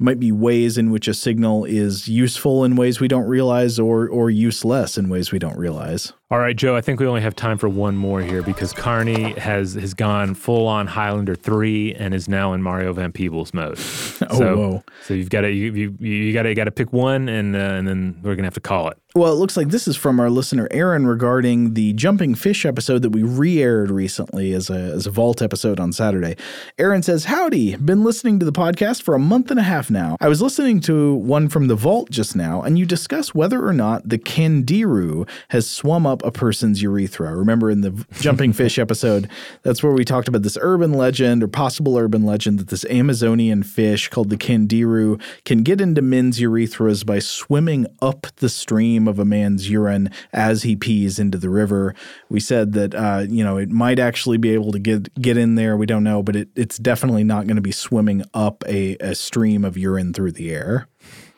[0.00, 4.08] might be ways in which a signal is useful in ways we don't realize or
[4.08, 6.12] or useless in ways we don't realize.
[6.32, 9.36] All right, Joe, I think we only have time for one more here because Karny
[9.36, 13.72] has has gone full on Highlander 3 and is now in Mario Van Peebles mode.
[13.78, 14.84] oh, so, whoa.
[15.02, 17.58] So you've got to you you, you got to got to pick one and uh,
[17.58, 18.98] and then we're going to have to call it.
[19.12, 23.02] Well, it looks like this is from our listener Aaron regarding the jumping fish episode
[23.02, 26.36] that we re-aired recently as a as a vault episode on Saturday.
[26.78, 30.16] Aaron says, "Howdy, been listening to the podcast for a month and a half now.
[30.20, 33.72] I was listening to one from the vault just now, and you discuss whether or
[33.72, 37.34] not the Candiru has swum up a person's urethra.
[37.36, 39.28] Remember in the jumping fish episode,
[39.62, 43.62] that's where we talked about this urban legend or possible urban legend that this Amazonian
[43.62, 49.08] fish called the Candiru can get into men's urethras by swimming up the stream." stream
[49.08, 51.94] of a man's urine as he pees into the river.
[52.28, 55.54] We said that uh, you know it might actually be able to get get in
[55.54, 55.76] there.
[55.76, 59.14] We don't know, but it, it's definitely not going to be swimming up a, a
[59.14, 60.88] stream of urine through the air.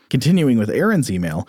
[0.08, 1.48] Continuing with Aaron's email.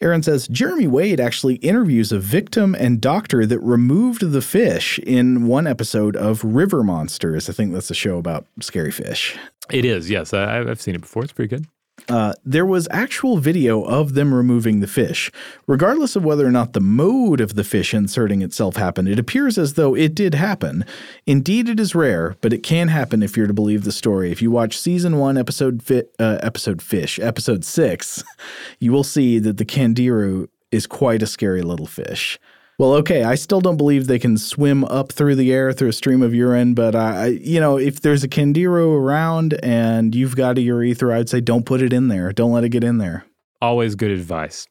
[0.00, 5.46] Aaron says Jeremy Wade actually interviews a victim and doctor that removed the fish in
[5.46, 7.48] one episode of River Monsters.
[7.48, 9.36] I think that's a show about scary fish.
[9.70, 10.34] It is, yes.
[10.34, 11.24] I, have seen it before.
[11.24, 11.66] It's pretty good.
[12.08, 15.30] Uh, there was actual video of them removing the fish.
[15.66, 19.58] Regardless of whether or not the mode of the fish inserting itself happened, it appears
[19.58, 20.84] as though it did happen.
[21.26, 24.30] Indeed, it is rare, but it can happen if you're to believe the story.
[24.30, 28.22] If you watch season one, episode fi- uh, episode fish, episode six,
[28.78, 32.38] you will see that the Candiru is quite a scary little fish.
[32.78, 35.94] Well, okay, I still don't believe they can swim up through the air through a
[35.94, 40.58] stream of urine, but I, you know, if there's a Candiru around and you've got
[40.58, 42.32] a urethra, I'd say don't put it in there.
[42.32, 43.24] Don't let it get in there.
[43.62, 44.66] Always good advice.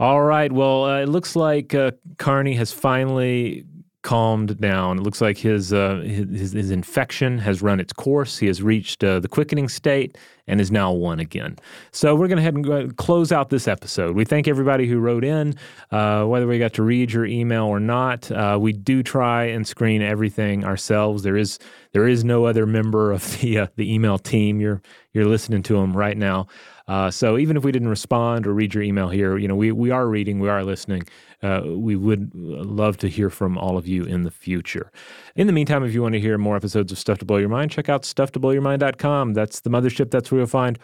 [0.00, 0.50] All right.
[0.50, 3.66] Well, uh, it looks like uh, Karny has finally
[4.02, 4.98] calmed down.
[4.98, 8.36] It looks like his, uh, his, his infection has run its course.
[8.38, 10.18] He has reached uh, the quickening state
[10.52, 11.56] and is now one again.
[11.92, 14.14] So we're going to head and go, close out this episode.
[14.14, 15.54] We thank everybody who wrote in,
[15.90, 18.30] uh, whether we got to read your email or not.
[18.30, 21.22] Uh, we do try and screen everything ourselves.
[21.22, 21.58] There is
[21.92, 24.60] there is no other member of the uh, the email team.
[24.60, 24.82] You're
[25.14, 26.48] you're listening to them right now.
[26.88, 29.72] Uh, so even if we didn't respond or read your email here, you know we
[29.72, 31.04] we are reading, we are listening,
[31.42, 34.90] uh, we would love to hear from all of you in the future.
[35.34, 37.48] In the meantime, if you want to hear more episodes of Stuff to Blow Your
[37.48, 39.34] Mind, check out stufftoblowyourmind.com.
[39.34, 40.10] That's the mothership.
[40.10, 40.78] That's where you'll find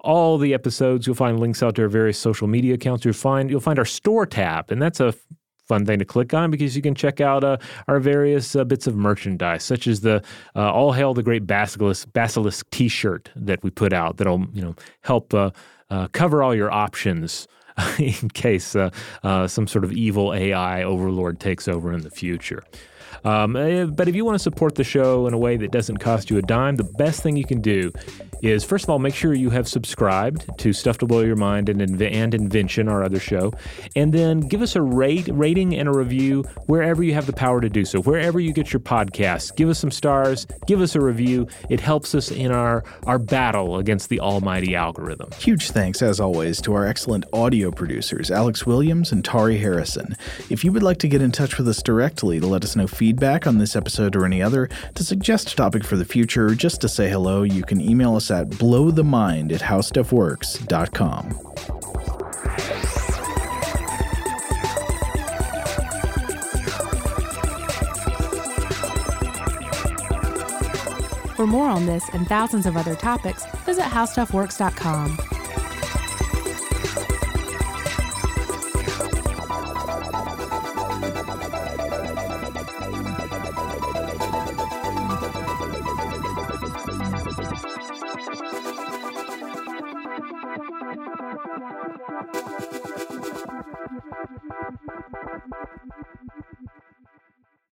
[0.00, 1.06] all the episodes.
[1.06, 3.04] You'll find links out to our various social media accounts.
[3.04, 5.14] You'll find you'll find our store tab, and that's a
[5.66, 8.86] fun thing to click on because you can check out uh, our various uh, bits
[8.86, 10.22] of merchandise, such as the
[10.56, 14.16] uh, "All Hail the Great Basilisk" Basilisk T-shirt that we put out.
[14.16, 15.50] That'll you know help uh,
[15.90, 17.46] uh, cover all your options.
[18.00, 18.90] in case uh,
[19.46, 22.64] some sort of evil AI overlord takes over in the future.
[23.24, 25.98] Um, eh, but if you want to support the show in a way that doesn't
[25.98, 27.92] cost you a dime, the best thing you can do
[28.42, 31.68] is first of all make sure you have subscribed to Stuff to Blow Your Mind
[31.68, 33.52] and, Inv- and Invention, our other show,
[33.96, 37.60] and then give us a rate, rating and a review wherever you have the power
[37.60, 38.00] to do so.
[38.00, 41.48] Wherever you get your podcasts, give us some stars, give us a review.
[41.68, 45.30] It helps us in our our battle against the almighty algorithm.
[45.32, 50.16] Huge thanks, as always, to our excellent audio producers, Alex Williams and Tari Harrison.
[50.50, 52.86] If you would like to get in touch with us directly to let us know
[52.98, 56.54] feedback on this episode or any other, to suggest a topic for the future, or
[56.54, 61.30] just to say hello, you can email us at blowthemind at howstuffworks.com.
[71.36, 75.37] For more on this and thousands of other topics, visit howstuffworks.com.
[94.00, 94.12] Thank
[96.10, 96.17] you.